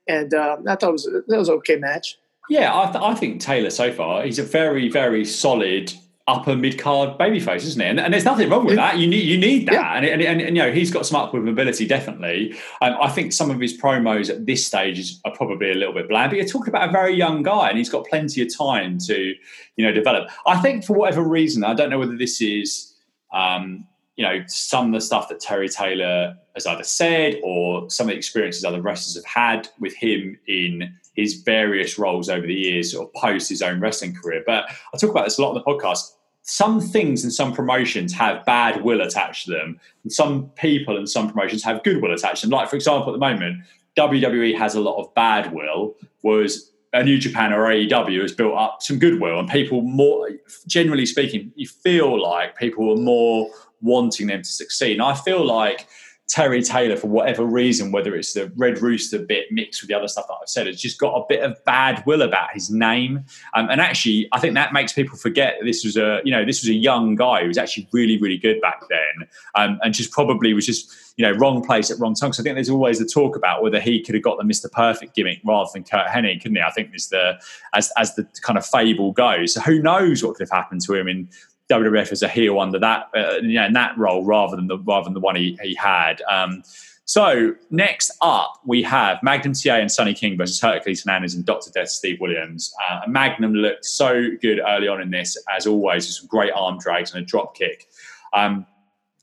[0.07, 2.17] and uh, I thought it was that was an okay match.
[2.47, 5.91] Yeah, I, th- I think Taylor so far he's a very very solid
[6.27, 7.85] upper mid card babyface, isn't it?
[7.85, 8.97] And, and, there's nothing wrong with that.
[8.97, 9.93] You need you need that, yeah.
[9.95, 12.55] and, and, and, and, you know he's got some upward mobility definitely.
[12.81, 15.93] Um, I think some of his promos at this stage is, are probably a little
[15.93, 16.31] bit bland.
[16.31, 19.35] But you're talking about a very young guy, and he's got plenty of time to
[19.75, 20.29] you know develop.
[20.47, 22.93] I think for whatever reason, I don't know whether this is.
[23.33, 28.07] Um, you know, some of the stuff that Terry Taylor has either said or some
[28.07, 32.53] of the experiences other wrestlers have had with him in his various roles over the
[32.53, 34.43] years, or post his own wrestling career.
[34.45, 36.11] But I talk about this a lot on the podcast
[36.47, 41.09] some things and some promotions have bad will attached to them, and some people and
[41.09, 42.51] some promotions have good will attached to them.
[42.51, 43.63] Like, for example, at the moment,
[43.97, 48.55] WWE has a lot of bad will, whereas a New Japan or AEW has built
[48.55, 50.29] up some goodwill, and people more,
[50.67, 53.49] generally speaking, you feel like people are more
[53.81, 54.93] wanting them to succeed.
[54.93, 55.87] And I feel like
[56.27, 60.07] Terry Taylor, for whatever reason, whether it's the Red Rooster bit mixed with the other
[60.07, 63.23] stuff that I've said, has just got a bit of bad will about his name.
[63.53, 66.43] Um, and actually, I think that makes people forget that this was a, you know,
[66.43, 69.93] this was a young guy who was actually really, really good back then, um, and
[69.93, 72.33] just probably was just, you know, wrong place at wrong time.
[72.33, 74.71] So I think there's always the talk about whether he could have got the Mr.
[74.71, 76.61] Perfect gimmick rather than Curt Hennig, couldn't he?
[76.61, 77.39] I think is the
[77.75, 79.53] as as the kind of fable goes.
[79.53, 81.29] So who knows what could have happened to him in
[81.71, 84.77] WWF as a heel under that, uh, you know, in that role rather than the
[84.79, 86.21] rather than the one he, he had.
[86.29, 86.63] Um,
[87.05, 91.69] so next up, we have Magnum TA and Sonny King versus Hercules Hernandez and Dr.
[91.71, 92.73] Death Steve Williams.
[92.89, 96.79] Uh, Magnum looked so good early on in this, as always, with some great arm
[96.79, 97.85] drags and a drop kick.
[98.33, 98.65] Um,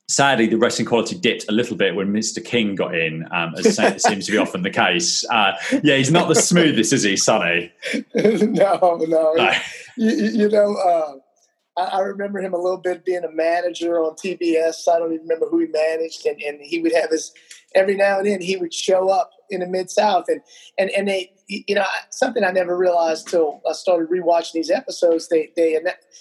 [0.06, 2.44] sadly, the wrestling quality dipped a little bit when Mr.
[2.44, 5.28] King got in, um, as seems to be often the case.
[5.28, 7.72] Uh, yeah, he's not the smoothest, is he, Sonny?
[8.14, 9.34] no, no.
[9.34, 9.52] no.
[9.96, 11.14] You, you, know, uh,
[11.76, 14.88] I, I, remember him a little bit being a manager on TBS.
[14.88, 17.32] I don't even remember who he managed, and, and he would have his
[17.74, 20.40] every now and then he would show up in the mid South, and
[20.78, 25.28] and and they, you know, something I never realized till I started rewatching these episodes.
[25.28, 25.78] They they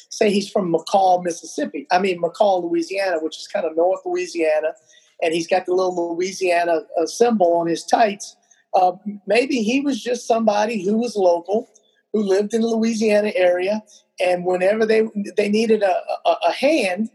[0.09, 1.87] say he's from McCall, Mississippi.
[1.91, 4.73] I mean McCall, Louisiana, which is kind of North Louisiana,
[5.21, 8.35] and he's got the little Louisiana uh, symbol on his tights.
[8.73, 8.93] Uh,
[9.27, 11.69] maybe he was just somebody who was local,
[12.13, 13.83] who lived in the Louisiana area,
[14.21, 15.07] and whenever they
[15.37, 17.09] they needed a, a, a hand,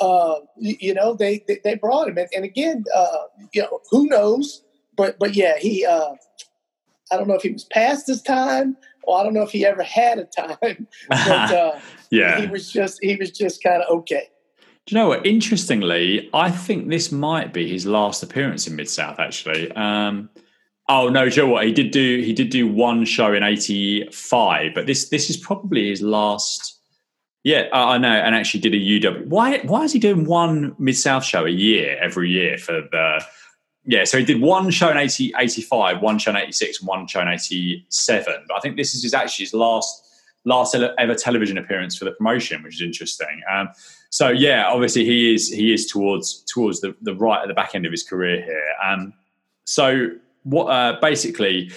[0.00, 2.18] uh, you, know, they, they, they brought him.
[2.18, 4.62] And, and again, uh, you know, who knows?
[4.96, 5.84] But but yeah, he.
[5.84, 6.14] Uh,
[7.12, 9.64] I don't know if he was past his time, or I don't know if he
[9.64, 10.88] ever had a time.
[11.08, 11.78] But uh,
[12.10, 14.28] yeah, he was just he was just kind of okay.
[14.86, 15.26] Do you know what?
[15.26, 19.18] Interestingly, I think this might be his last appearance in Mid South.
[19.18, 20.30] Actually, um,
[20.88, 21.48] Oh no, Joe!
[21.48, 22.22] What he did do?
[22.22, 26.74] He did do one show in '85, but this this is probably his last.
[27.42, 29.26] Yeah, I know, and actually did a UW.
[29.26, 33.24] Why why is he doing one Mid South show a year every year for the?
[33.84, 37.06] Yeah, so he did one show in 80, 85, one show in 86, and one
[37.06, 38.34] show in 87.
[38.48, 40.02] But I think this is his, actually his last
[40.44, 43.42] last ever television appearance for the promotion, which is interesting.
[43.52, 43.68] Um,
[44.10, 47.74] so yeah, obviously he is he is towards towards the, the right at the back
[47.74, 48.74] end of his career here.
[48.84, 49.12] Um,
[49.64, 50.10] so
[50.46, 51.72] what uh, basically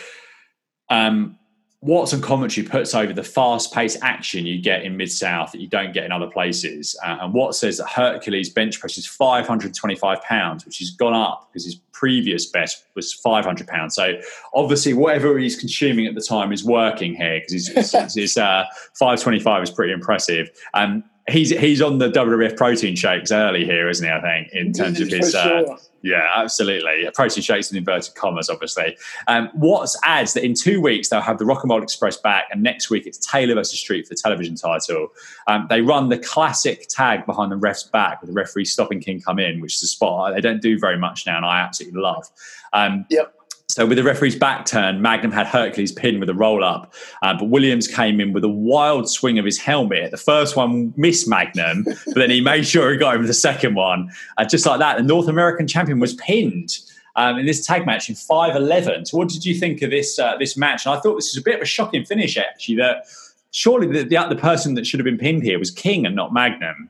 [0.90, 1.38] um,
[1.82, 5.94] Watson commentary puts over the fast-paced action you get in Mid South that you don't
[5.94, 6.96] get in other places.
[7.04, 11.50] Uh, and Watts says that Hercules bench press is 525 pounds, which has gone up
[11.50, 13.96] because his previous best was 500 pounds.
[13.96, 14.20] So
[14.54, 18.66] obviously, whatever he's consuming at the time is working here because his, his, his uh,
[18.96, 20.50] 525 is pretty impressive.
[20.74, 24.12] Um, he's he's on the WWF protein shakes early here, isn't he?
[24.12, 25.34] I think in terms of his.
[25.34, 27.10] Uh, yeah, absolutely.
[27.14, 28.98] Protein shakes in inverted commas, obviously.
[29.28, 32.48] Um, Watts adds that in two weeks they'll have the Rock and Roll Express back,
[32.52, 35.10] and next week it's Taylor versus Street for the television title.
[35.48, 39.22] Um, they run the classic tag behind the ref's back with the referee stopping King
[39.22, 42.02] come in, which is a spot they don't do very much now, and I absolutely
[42.02, 42.26] love.
[42.74, 43.34] Um, yep.
[43.80, 47.34] So with the referee's back turn, Magnum had Hercules pinned with a roll up, uh,
[47.40, 50.12] but Williams came in with a wild swing of his helmet.
[50.12, 53.34] The first one missed Magnum, but then he made sure he got him with the
[53.34, 54.12] second one.
[54.38, 56.78] Uh, just like that, the North American champion was pinned
[57.16, 59.06] um, in this tag match in five eleven.
[59.06, 60.86] So what did you think of this uh, this match?
[60.86, 62.76] And I thought this was a bit of a shocking finish actually.
[62.76, 63.06] That
[63.52, 66.34] surely the, the, the person that should have been pinned here was King and not
[66.34, 66.90] Magnum.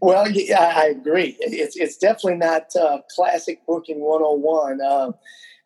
[0.00, 1.34] Well, yeah, I agree.
[1.40, 4.82] It's it's definitely not uh, classic booking 101.
[4.82, 5.12] Uh,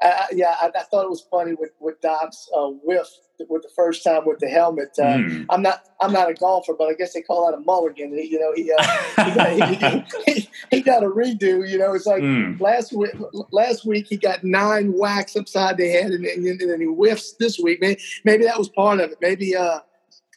[0.02, 3.06] I, yeah, I, I, thought it was funny with with Doc's uh, whiff
[3.48, 4.90] with the first time with the helmet.
[4.98, 5.46] Uh, mm.
[5.48, 8.12] I'm not I'm not a golfer, but I guess they call that a mulligan.
[8.12, 11.68] He, you know, he, uh, he, got, he, he, he, got a redo.
[11.68, 12.60] You know, it's like mm.
[12.60, 13.12] last week.
[13.52, 17.32] Last week he got nine whacks upside the head, and, and, and then he whiffs
[17.34, 17.80] this week.
[17.80, 19.18] Maybe, maybe that was part of it.
[19.22, 19.80] Maybe uh,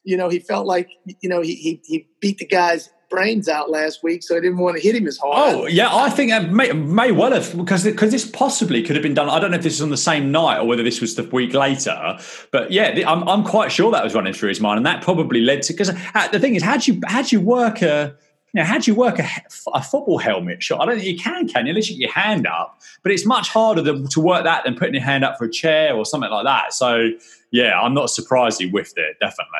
[0.05, 0.89] you know, he felt like
[1.21, 4.57] you know he he, he beat the guy's brains out last week, so I didn't
[4.57, 5.55] want to hit him as hard.
[5.55, 9.13] Oh, yeah, I think may, may well have because because this possibly could have been
[9.13, 9.29] done.
[9.29, 11.23] I don't know if this was on the same night or whether this was the
[11.23, 12.17] week later,
[12.51, 15.41] but yeah, I'm I'm quite sure that was running through his mind, and that probably
[15.41, 18.15] led to because uh, the thing is, had you had you work a
[18.53, 19.27] you know, how do you work a,
[19.75, 20.81] a, football helmet shot?
[20.81, 21.71] I don't think you can, can you?
[21.71, 22.81] Unless you get your hand up.
[23.03, 25.51] But it's much harder to, to work that than putting your hand up for a
[25.51, 26.73] chair or something like that.
[26.73, 27.11] So,
[27.51, 29.59] yeah, I'm not surprised he whiffed it, definitely.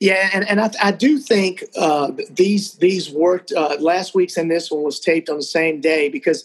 [0.00, 3.52] Yeah, and, and I, I do think uh, these these worked.
[3.52, 6.44] Uh, last week's and this one was taped on the same day because,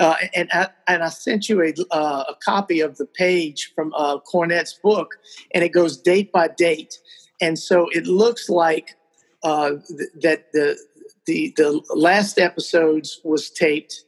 [0.00, 3.92] uh, and I, and I sent you a, uh, a copy of the page from
[3.94, 5.14] uh, Cornette's book,
[5.54, 6.98] and it goes date by date,
[7.40, 8.96] and so it looks like
[9.44, 10.76] uh, th- that the
[11.26, 14.02] the the last episodes was taped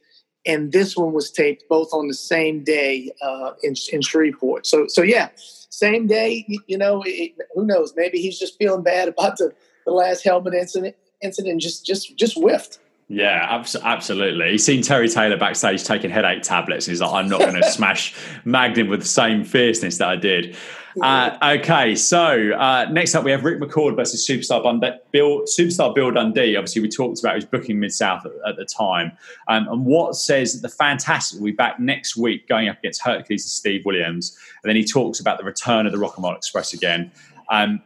[0.45, 4.65] and this one was taped both on the same day uh, in, in Shreveport.
[4.65, 6.45] So, so yeah, same day.
[6.67, 7.93] You know, it, who knows?
[7.95, 9.53] Maybe he's just feeling bad about the,
[9.85, 10.95] the last helmet incident.
[11.21, 12.79] Incident just just just whiffed.
[13.13, 14.51] Yeah, absolutely.
[14.51, 16.87] He's seen Terry Taylor backstage taking headache tablets.
[16.87, 20.15] And he's like, I'm not going to smash Magnum with the same fierceness that I
[20.15, 20.55] did.
[21.01, 25.93] Uh, okay, so uh, next up we have Rick McCord versus Superstar Bund- Bill Superstar
[25.93, 26.55] Bill Dundee.
[26.55, 29.13] Obviously, we talked about his booking Mid South at, at, the time,
[29.47, 33.45] um, and Watts says the Fantastic will be back next week going up against Hercules
[33.45, 36.35] and Steve Williams, and then he talks about the return of the Rock and Roll
[36.35, 37.09] Express again.
[37.49, 37.81] Um,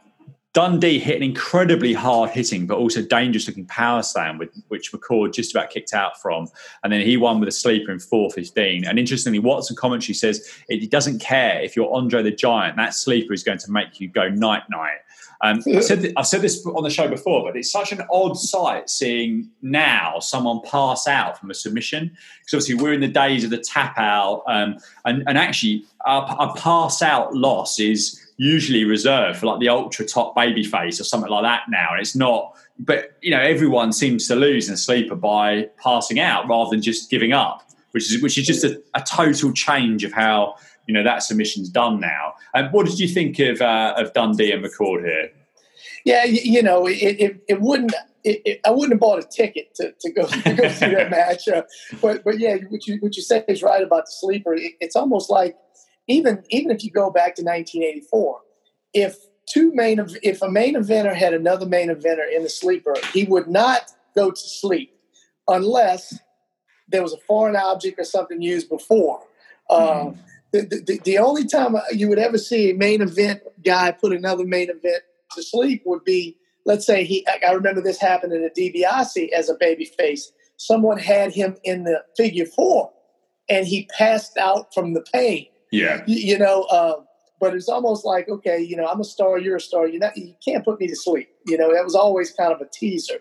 [0.55, 5.33] Dundee hit an incredibly hard hitting, but also dangerous looking power slam, with, which McCord
[5.33, 6.47] just about kicked out from.
[6.81, 8.87] And then he won with a sleeper in 4.15.
[8.87, 13.33] And interestingly, Watson commentary says it doesn't care if you're Andre the Giant, that sleeper
[13.33, 14.99] is going to make you go night night.
[15.41, 18.01] Um, I said th- I've said this on the show before, but it's such an
[18.09, 23.09] odd sight seeing now someone pass out from a submission because obviously we're in the
[23.09, 28.24] days of the tap out, um, and, and actually a, a pass out loss is
[28.37, 31.87] usually reserved for like the ultra top baby face or something like that now.
[31.91, 36.19] And it's not, but you know, everyone seems to lose in a sleeper by passing
[36.19, 40.03] out rather than just giving up, which is which is just a, a total change
[40.03, 40.55] of how
[40.87, 42.33] you know that submission's done now.
[42.53, 45.31] And what did you think of uh, of Dundee and McCord here?
[46.03, 47.93] Yeah, you, you know, it, it, it wouldn't.
[48.23, 51.09] It, it, I wouldn't have bought a ticket to, to go to go see that
[51.09, 51.63] match, uh,
[52.01, 54.55] but but yeah, what you what you say is right about the sleeper.
[54.57, 55.55] it's almost like
[56.07, 58.41] even even if you go back to 1984,
[58.93, 63.23] if two main if a main eventer had another main eventer in the sleeper, he
[63.25, 64.95] would not go to sleep
[65.47, 66.17] unless
[66.87, 69.21] there was a foreign object or something used before.
[69.69, 70.13] Mm.
[70.13, 70.17] Uh,
[70.51, 74.45] the, the, the, only time you would ever see a main event guy put another
[74.45, 75.03] main event
[75.35, 77.27] to sleep would be, let's say he.
[77.27, 80.31] I remember this happened in a DiBiase as a baby face.
[80.57, 82.93] Someone had him in the figure four,
[83.49, 85.47] and he passed out from the pain.
[85.75, 86.03] Yeah.
[86.07, 87.01] You, you know, uh,
[87.39, 89.87] but it's almost like, okay, you know, I'm a star, you're a star.
[89.87, 91.29] You're not, you can't put me to sleep.
[91.45, 93.19] You know, that was always kind of a teaser.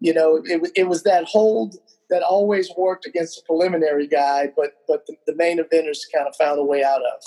[0.00, 1.76] You know, it, it was that hold
[2.08, 6.34] that always worked against the preliminary guy, but but the, the main eventers kind of
[6.36, 7.22] found a way out of.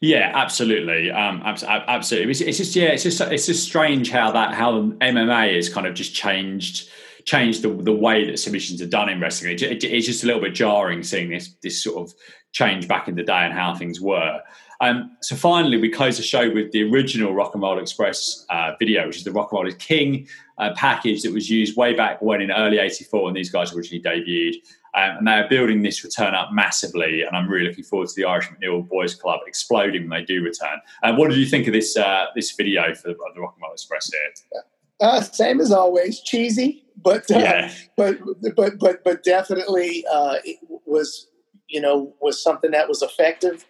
[0.00, 2.30] Yeah, absolutely, um, absolutely.
[2.30, 5.88] It's, it's, just yeah, it's just it's just strange how that how MMA has kind
[5.88, 6.88] of just changed
[7.28, 9.52] changed the, the way that submissions are done in wrestling.
[9.52, 12.14] It, it, it's just a little bit jarring seeing this this sort of
[12.52, 14.40] change back in the day and how things were.
[14.80, 18.72] Um, so finally, we close the show with the original Rock and Roll Express uh,
[18.78, 20.26] video, which is the Rock and Roll is King
[20.56, 24.02] uh, package that was used way back when in early '84 when these guys originally
[24.02, 24.54] debuted.
[24.94, 28.14] Um, and they are building this return up massively, and I'm really looking forward to
[28.16, 30.80] the Irish McNeil Boys Club exploding when they do return.
[31.02, 33.62] Uh, what did you think of this uh, this video for the, the Rock and
[33.62, 34.62] Roll Express here?
[35.00, 37.72] Uh, same as always, cheesy, but uh, yeah.
[37.96, 38.18] but
[38.56, 41.28] but but but definitely uh, it was
[41.68, 43.64] you know was something that was effective.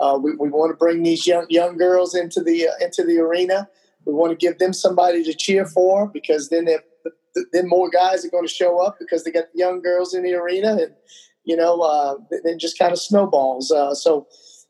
[0.00, 3.18] Uh, we, we want to bring these young young girls into the uh, into the
[3.18, 3.68] arena.
[4.04, 6.68] We want to give them somebody to cheer for because then
[7.52, 10.22] then more guys are going to show up because they got the young girls in
[10.22, 10.94] the arena, and
[11.44, 13.70] you know uh, then just kind of snowballs.
[13.70, 14.26] Uh, so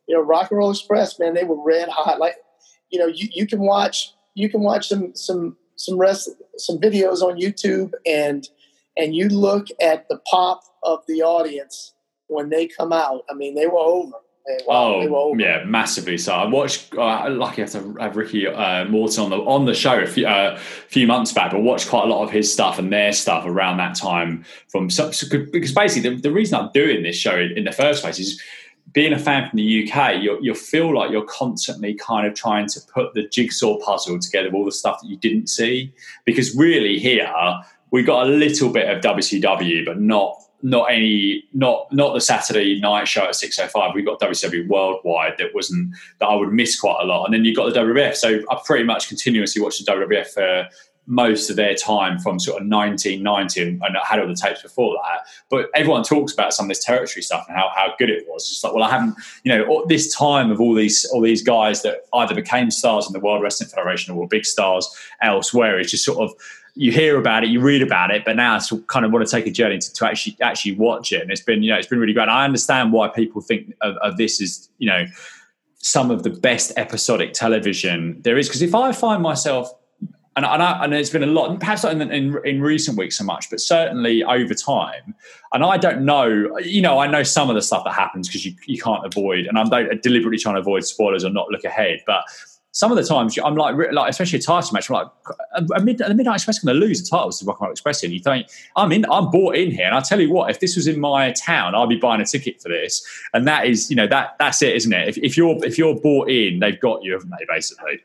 [0.06, 2.18] you know, Rock and Roll Express, man, they were red hot.
[2.18, 2.36] Like
[2.90, 7.22] you know, you, you can watch you can watch some some some rest some videos
[7.22, 8.48] on YouTube and
[8.96, 11.94] and you look at the pop of the audience
[12.28, 13.22] when they come out.
[13.28, 14.12] I mean, they were over
[14.68, 16.32] oh, yeah, massively so.
[16.32, 19.98] I watched, uh, lucky have to have Ricky uh, Morton on the on the show
[19.98, 22.92] a few, uh, few months back, but watched quite a lot of his stuff and
[22.92, 24.44] their stuff around that time.
[24.68, 28.18] From because basically the, the reason I'm doing this show in, in the first place
[28.18, 28.40] is
[28.92, 32.68] being a fan from the UK, you you feel like you're constantly kind of trying
[32.68, 35.92] to put the jigsaw puzzle together of all the stuff that you didn't see.
[36.24, 37.32] Because really, here
[37.90, 42.80] we got a little bit of WCW, but not not any not not the Saturday
[42.80, 43.94] night show at six oh five.
[43.94, 47.44] We got WCW Worldwide that wasn't that I would miss quite a lot, and then
[47.44, 48.14] you got the WWF.
[48.16, 50.68] So I pretty much continuously watched the WWF for
[51.06, 54.98] most of their time from sort of 1990 and I had all the tapes before
[55.04, 55.26] that.
[55.50, 58.48] But everyone talks about some of this territory stuff and how, how good it was.
[58.50, 61.82] It's like, well, I haven't, you know, this time of all these all these guys
[61.82, 64.88] that either became stars in the World Wrestling Federation or were big stars
[65.22, 65.78] elsewhere.
[65.78, 66.34] It's just sort of
[66.76, 69.30] you hear about it, you read about it, but now I kind of want to
[69.30, 71.22] take a journey to, to actually actually watch it.
[71.22, 72.28] And it's been, you know, it's been really great.
[72.28, 75.04] I understand why people think of, of this as, you know,
[75.76, 78.48] some of the best episodic television there is.
[78.48, 79.70] Because if I find myself,
[80.36, 83.18] and, and, I, and there's been a lot, perhaps not in, in, in recent weeks
[83.18, 85.14] so much, but certainly over time.
[85.52, 88.44] And I don't know, you know, I know some of the stuff that happens because
[88.44, 89.68] you, you can't avoid, and I'm
[90.00, 92.00] deliberately trying to avoid spoilers or not look ahead.
[92.06, 92.24] But
[92.72, 95.06] some of the times I'm like, like especially a title match, I'm like,
[95.56, 97.72] uh, a, mid, a Midnight Express going to lose the title to Rock and Roll
[97.72, 100.50] Express, and you think I'm in, I'm bought in here, and I tell you what,
[100.50, 103.66] if this was in my town, I'd be buying a ticket for this, and that
[103.66, 105.08] is, you know, that that's it, isn't it?
[105.08, 107.46] If, if you're if you're bought in, they've got you, haven't they?
[107.48, 108.00] Basically.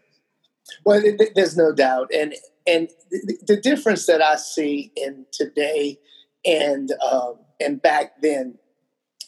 [0.85, 1.01] Well,
[1.35, 2.33] there's no doubt, and
[2.67, 5.99] and the difference that I see in today
[6.45, 8.57] and um, and back then,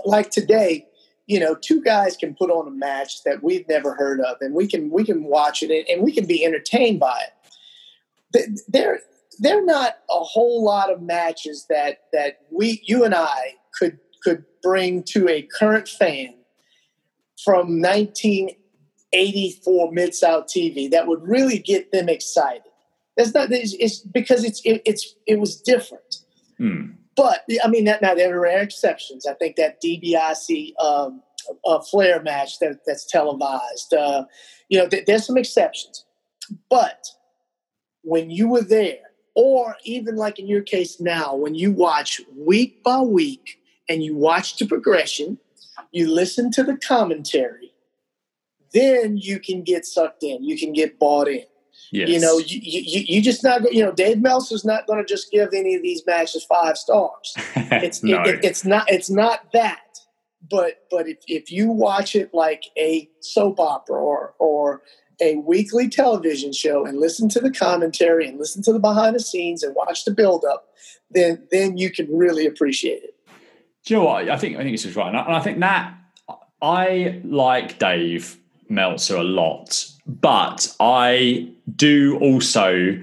[0.06, 0.88] like today
[1.32, 4.54] you know, two guys can put on a match that we've never heard of, and
[4.54, 7.22] we can we can watch it and we can be entertained by
[8.34, 8.60] it.
[8.68, 9.00] They're
[9.40, 14.44] they're not a whole lot of matches that that we you and I could could
[14.62, 16.34] bring to a current fan
[17.46, 17.80] from
[19.14, 22.64] 1984 Mid South TV that would really get them excited.
[23.18, 26.18] That's not it's, it's because it's it, it's it was different.
[26.58, 26.92] Hmm.
[27.16, 29.26] But I mean, that, now there are exceptions.
[29.26, 31.22] I think that DiBiase um,
[31.66, 33.94] uh, Flair match that, that's televised.
[33.94, 34.26] Uh,
[34.70, 36.06] you know, th- there's some exceptions,
[36.70, 37.06] but
[38.04, 42.84] when you were there, or even like in your case now, when you watch week
[42.84, 45.38] by week and you watch the progression,
[45.92, 47.71] you listen to the commentary,
[48.74, 50.44] then you can get sucked in.
[50.44, 51.44] You can get bought in.
[51.92, 52.10] Yes.
[52.10, 55.32] You know, you, you, you just not, you know, Dave Meltzer's not going to just
[55.32, 57.36] give any of these matches five stars.
[57.74, 58.22] It's, no.
[58.22, 59.80] it, it, it's not, it's not that.
[60.50, 64.82] But, but if, if you watch it like a soap opera or, or
[65.22, 69.20] a weekly television show and listen to the commentary and listen to the behind the
[69.20, 70.68] scenes and watch the build up,
[71.10, 73.16] then, then you can really appreciate it.
[73.86, 74.30] Do you know what?
[74.30, 75.08] I think, I think this is right.
[75.08, 75.94] And I, and I think that
[76.62, 78.38] I like Dave
[78.72, 83.02] Meltzer a lot, but I do also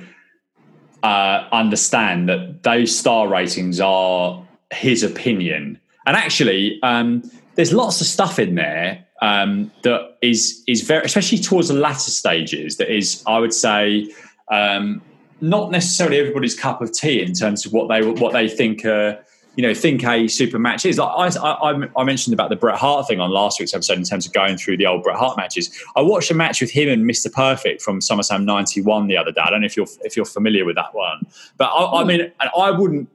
[1.03, 5.79] uh, understand that those star ratings are his opinion.
[6.07, 7.23] And actually, um,
[7.55, 12.11] there's lots of stuff in there um, that is is very, especially towards the latter
[12.11, 14.13] stages, that is, I would say,
[14.51, 15.03] um,
[15.41, 18.85] not necessarily everybody's cup of tea in terms of what they what they think.
[18.85, 19.17] Uh,
[19.59, 20.99] you know think a super match is.
[20.99, 24.05] Like I, I, I, mentioned about the Bret Hart thing on last week's episode in
[24.05, 25.77] terms of going through the old Bret Hart matches.
[25.97, 27.31] I watched a match with him and Mr.
[27.31, 29.41] Perfect from SummerSlam '91 the other day.
[29.41, 32.31] I don't know if you're if you're familiar with that one, but I, I mean,
[32.57, 33.09] I wouldn't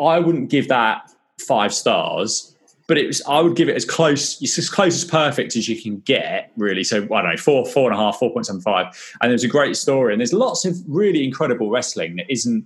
[0.00, 1.10] I wouldn't give that
[1.40, 2.54] five stars
[2.86, 5.68] but it was I would give it as close it's as close as perfect as
[5.68, 8.46] you can get really so I don't know four four and a half four point
[8.46, 8.86] seven five
[9.20, 12.64] and there's a great story and there's lots of really incredible wrestling that isn't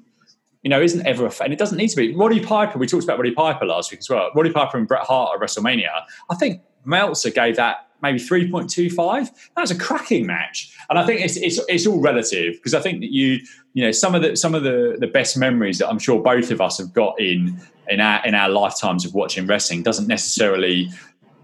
[0.67, 1.53] you know, isn't ever a fan.
[1.53, 2.13] It doesn't need to be.
[2.13, 4.33] Roddy Piper, we talked about Roddy Piper last week as well.
[4.35, 6.03] Roddy Piper and Bret Hart at WrestleMania.
[6.29, 9.31] I think Meltzer gave that maybe 3.25.
[9.55, 10.77] That was a cracking match.
[10.91, 13.39] And I think it's it's, it's all relative because I think that you,
[13.75, 16.51] you know, some of the some of the, the best memories that I'm sure both
[16.51, 20.89] of us have got in in our in our lifetimes of watching wrestling doesn't necessarily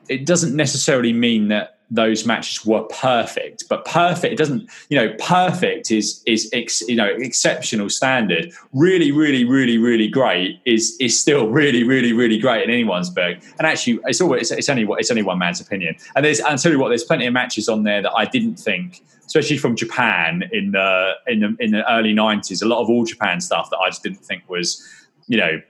[0.09, 5.14] it doesn't necessarily mean that those matches were perfect but perfect it doesn't you know
[5.18, 8.53] perfect is is ex, you know exceptional standard.
[8.72, 13.38] Really really really really great is is still really really really great in anyone's book.
[13.59, 15.97] And actually it's always it's, it's only it's only one man's opinion.
[16.16, 18.57] And there's and tell you what there's plenty of matches on there that I didn't
[18.57, 22.88] think especially from Japan in the in the in the early 90s a lot of
[22.88, 24.86] all Japan stuff that I just didn't think was
[25.26, 25.61] you know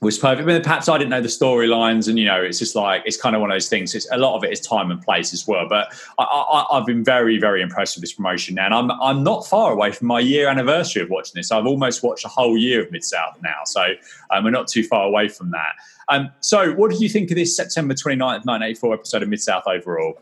[0.00, 0.46] was perfect.
[0.46, 3.34] But perhaps I didn't know the storylines, and you know, it's just like it's kind
[3.34, 3.94] of one of those things.
[3.94, 5.66] It's, a lot of it is time and place as well.
[5.68, 9.46] But I, have been very, very impressed with this promotion now, and I'm I'm not
[9.46, 11.50] far away from my year anniversary of watching this.
[11.50, 13.94] I've almost watched a whole year of Mid South now, so
[14.30, 15.72] um, we're not too far away from that.
[16.08, 19.64] Um, so, what did you think of this September 29th, 1984 episode of Mid South
[19.66, 20.18] overall?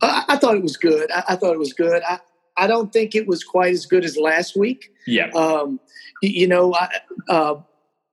[0.00, 1.10] I, I, thought it was good.
[1.10, 2.02] I, I, thought it was good.
[2.08, 2.18] I,
[2.56, 4.92] I don't think it was quite as good as last week.
[5.06, 5.30] Yeah.
[5.30, 5.80] Um,
[6.22, 6.88] you know, I,
[7.28, 7.54] uh,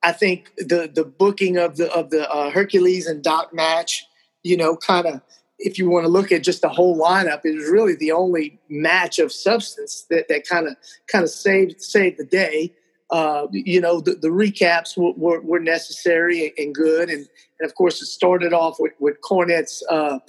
[0.03, 4.05] I think the the booking of the of the uh, Hercules and Doc match,
[4.43, 5.21] you know, kind of
[5.59, 8.59] if you want to look at just the whole lineup, it was really the only
[8.69, 10.75] match of substance that that kind of
[11.07, 12.73] kind of saved saved the day.
[13.11, 17.27] Uh, you know, the, the recaps were, were, were, necessary and good, and,
[17.59, 20.19] and of course, it started off with, with Cornette's uh,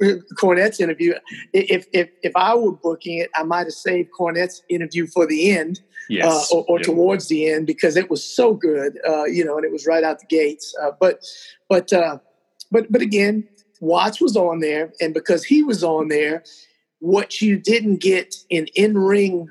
[0.38, 1.14] Cornette's interview.
[1.52, 5.50] If if if I were booking it, I might have saved Cornette's interview for the
[5.50, 6.52] end yes.
[6.52, 6.86] uh, or, or yep.
[6.86, 10.04] towards the end because it was so good, uh, you know, and it was right
[10.04, 10.74] out the gates.
[10.82, 11.24] Uh, but,
[11.68, 12.18] but, uh,
[12.70, 13.48] but, but again,
[13.80, 16.44] Watts was on there, and because he was on there,
[17.00, 19.48] what you didn't get in in ring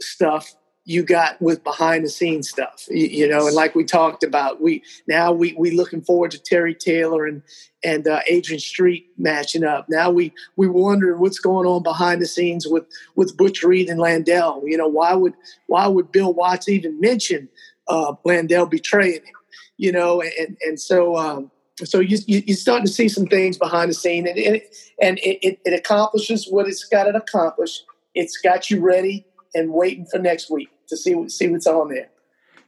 [0.00, 0.54] stuff
[0.88, 4.60] you got with behind the scenes stuff you, you, know and like we talked about
[4.60, 7.42] we now we we looking forward to terry taylor and
[7.84, 9.86] and uh, adrian street matching up.
[9.88, 12.84] Now we we wonder what's going on behind the scenes with
[13.14, 15.34] with butch reed and landel you know why would
[15.66, 17.48] why would bill watts even mention
[17.86, 19.34] uh, landel betraying him?
[19.76, 21.50] You know and and so um,
[21.84, 24.76] so you, you, are starting to see some things behind the scene and, and, it,
[25.00, 27.82] and it, it accomplishes what it's got to accomplish.
[28.16, 32.08] It's got you ready and waiting for next week to see see what's on there.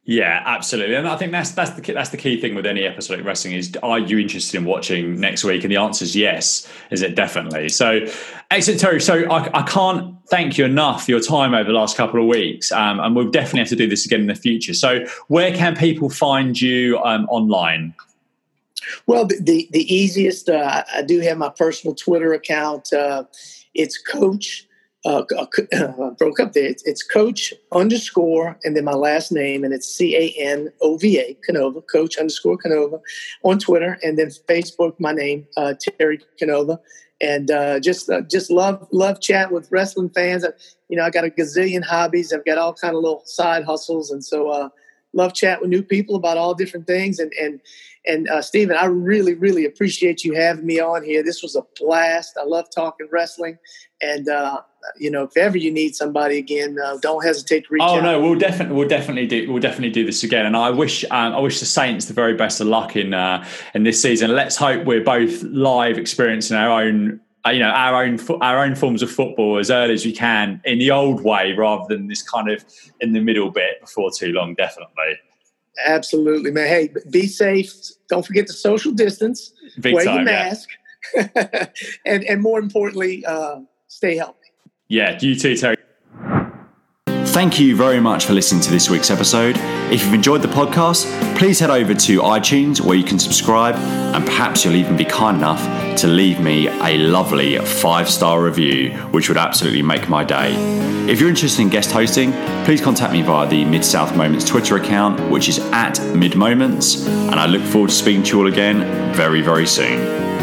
[0.04, 3.24] Yeah, absolutely, and I think that's that's the that's the key thing with any episodic
[3.24, 5.62] wrestling is are you interested in watching next week?
[5.62, 6.66] And the answer is yes.
[6.90, 7.68] Is it definitely?
[7.68, 8.06] So,
[8.50, 9.00] excellent, Terry.
[9.00, 12.26] So I, I can't thank you enough for your time over the last couple of
[12.26, 14.72] weeks, um, and we'll definitely have to do this again in the future.
[14.72, 17.94] So, where can people find you um, online?
[19.06, 22.92] Well, the the, the easiest uh, I do have my personal Twitter account.
[22.92, 23.24] Uh,
[23.74, 24.66] it's Coach
[25.04, 25.22] uh,
[25.72, 26.66] uh broke up there.
[26.66, 30.96] It's, it's, Coach underscore and then my last name, and it's C A N O
[30.96, 33.00] V A Canova, Coach underscore Canova
[33.42, 36.78] on Twitter, and then Facebook, my name uh, Terry Canova,
[37.20, 40.44] and uh, just uh, just love love chat with wrestling fans.
[40.88, 42.32] you know, I got a gazillion hobbies.
[42.32, 44.68] I've got all kind of little side hustles, and so uh,
[45.12, 47.18] love chat with new people about all different things.
[47.18, 47.60] And and
[48.06, 51.22] and uh, Stephen, I really really appreciate you having me on here.
[51.22, 52.36] This was a blast.
[52.40, 53.58] I love talking wrestling,
[54.00, 54.60] and uh,
[54.98, 57.98] you know, if ever you need somebody again, uh, don't hesitate to reach oh, out.
[57.98, 60.46] Oh no, we'll definitely, we'll definitely do, we'll definitely do this again.
[60.46, 63.46] And I wish, um, I wish the Saints the very best of luck in uh,
[63.74, 64.30] in this season.
[64.34, 68.74] Let's hope we're both live experiencing our own, uh, you know, our own our own
[68.74, 72.22] forms of football as early as we can in the old way, rather than this
[72.22, 72.64] kind of
[73.00, 74.54] in the middle bit before too long.
[74.54, 75.18] Definitely.
[75.86, 76.66] Absolutely, man.
[76.66, 77.72] Hey, be safe.
[78.08, 79.52] Don't forget to social distance.
[79.80, 80.68] Big wear time, your mask,
[81.14, 81.66] yeah.
[82.06, 84.36] and and more importantly, uh, stay healthy.
[84.88, 85.76] Yeah, you too, Terry.
[87.32, 89.56] Thank you very much for listening to this week's episode.
[89.92, 91.06] If you've enjoyed the podcast,
[91.38, 95.36] please head over to iTunes where you can subscribe and perhaps you'll even be kind
[95.36, 100.54] enough to leave me a lovely five star review, which would absolutely make my day.
[101.08, 102.32] If you're interested in guest hosting,
[102.64, 107.06] please contact me via the Mid South Moments Twitter account, which is at Mid Moments,
[107.06, 110.39] and I look forward to speaking to you all again very, very soon.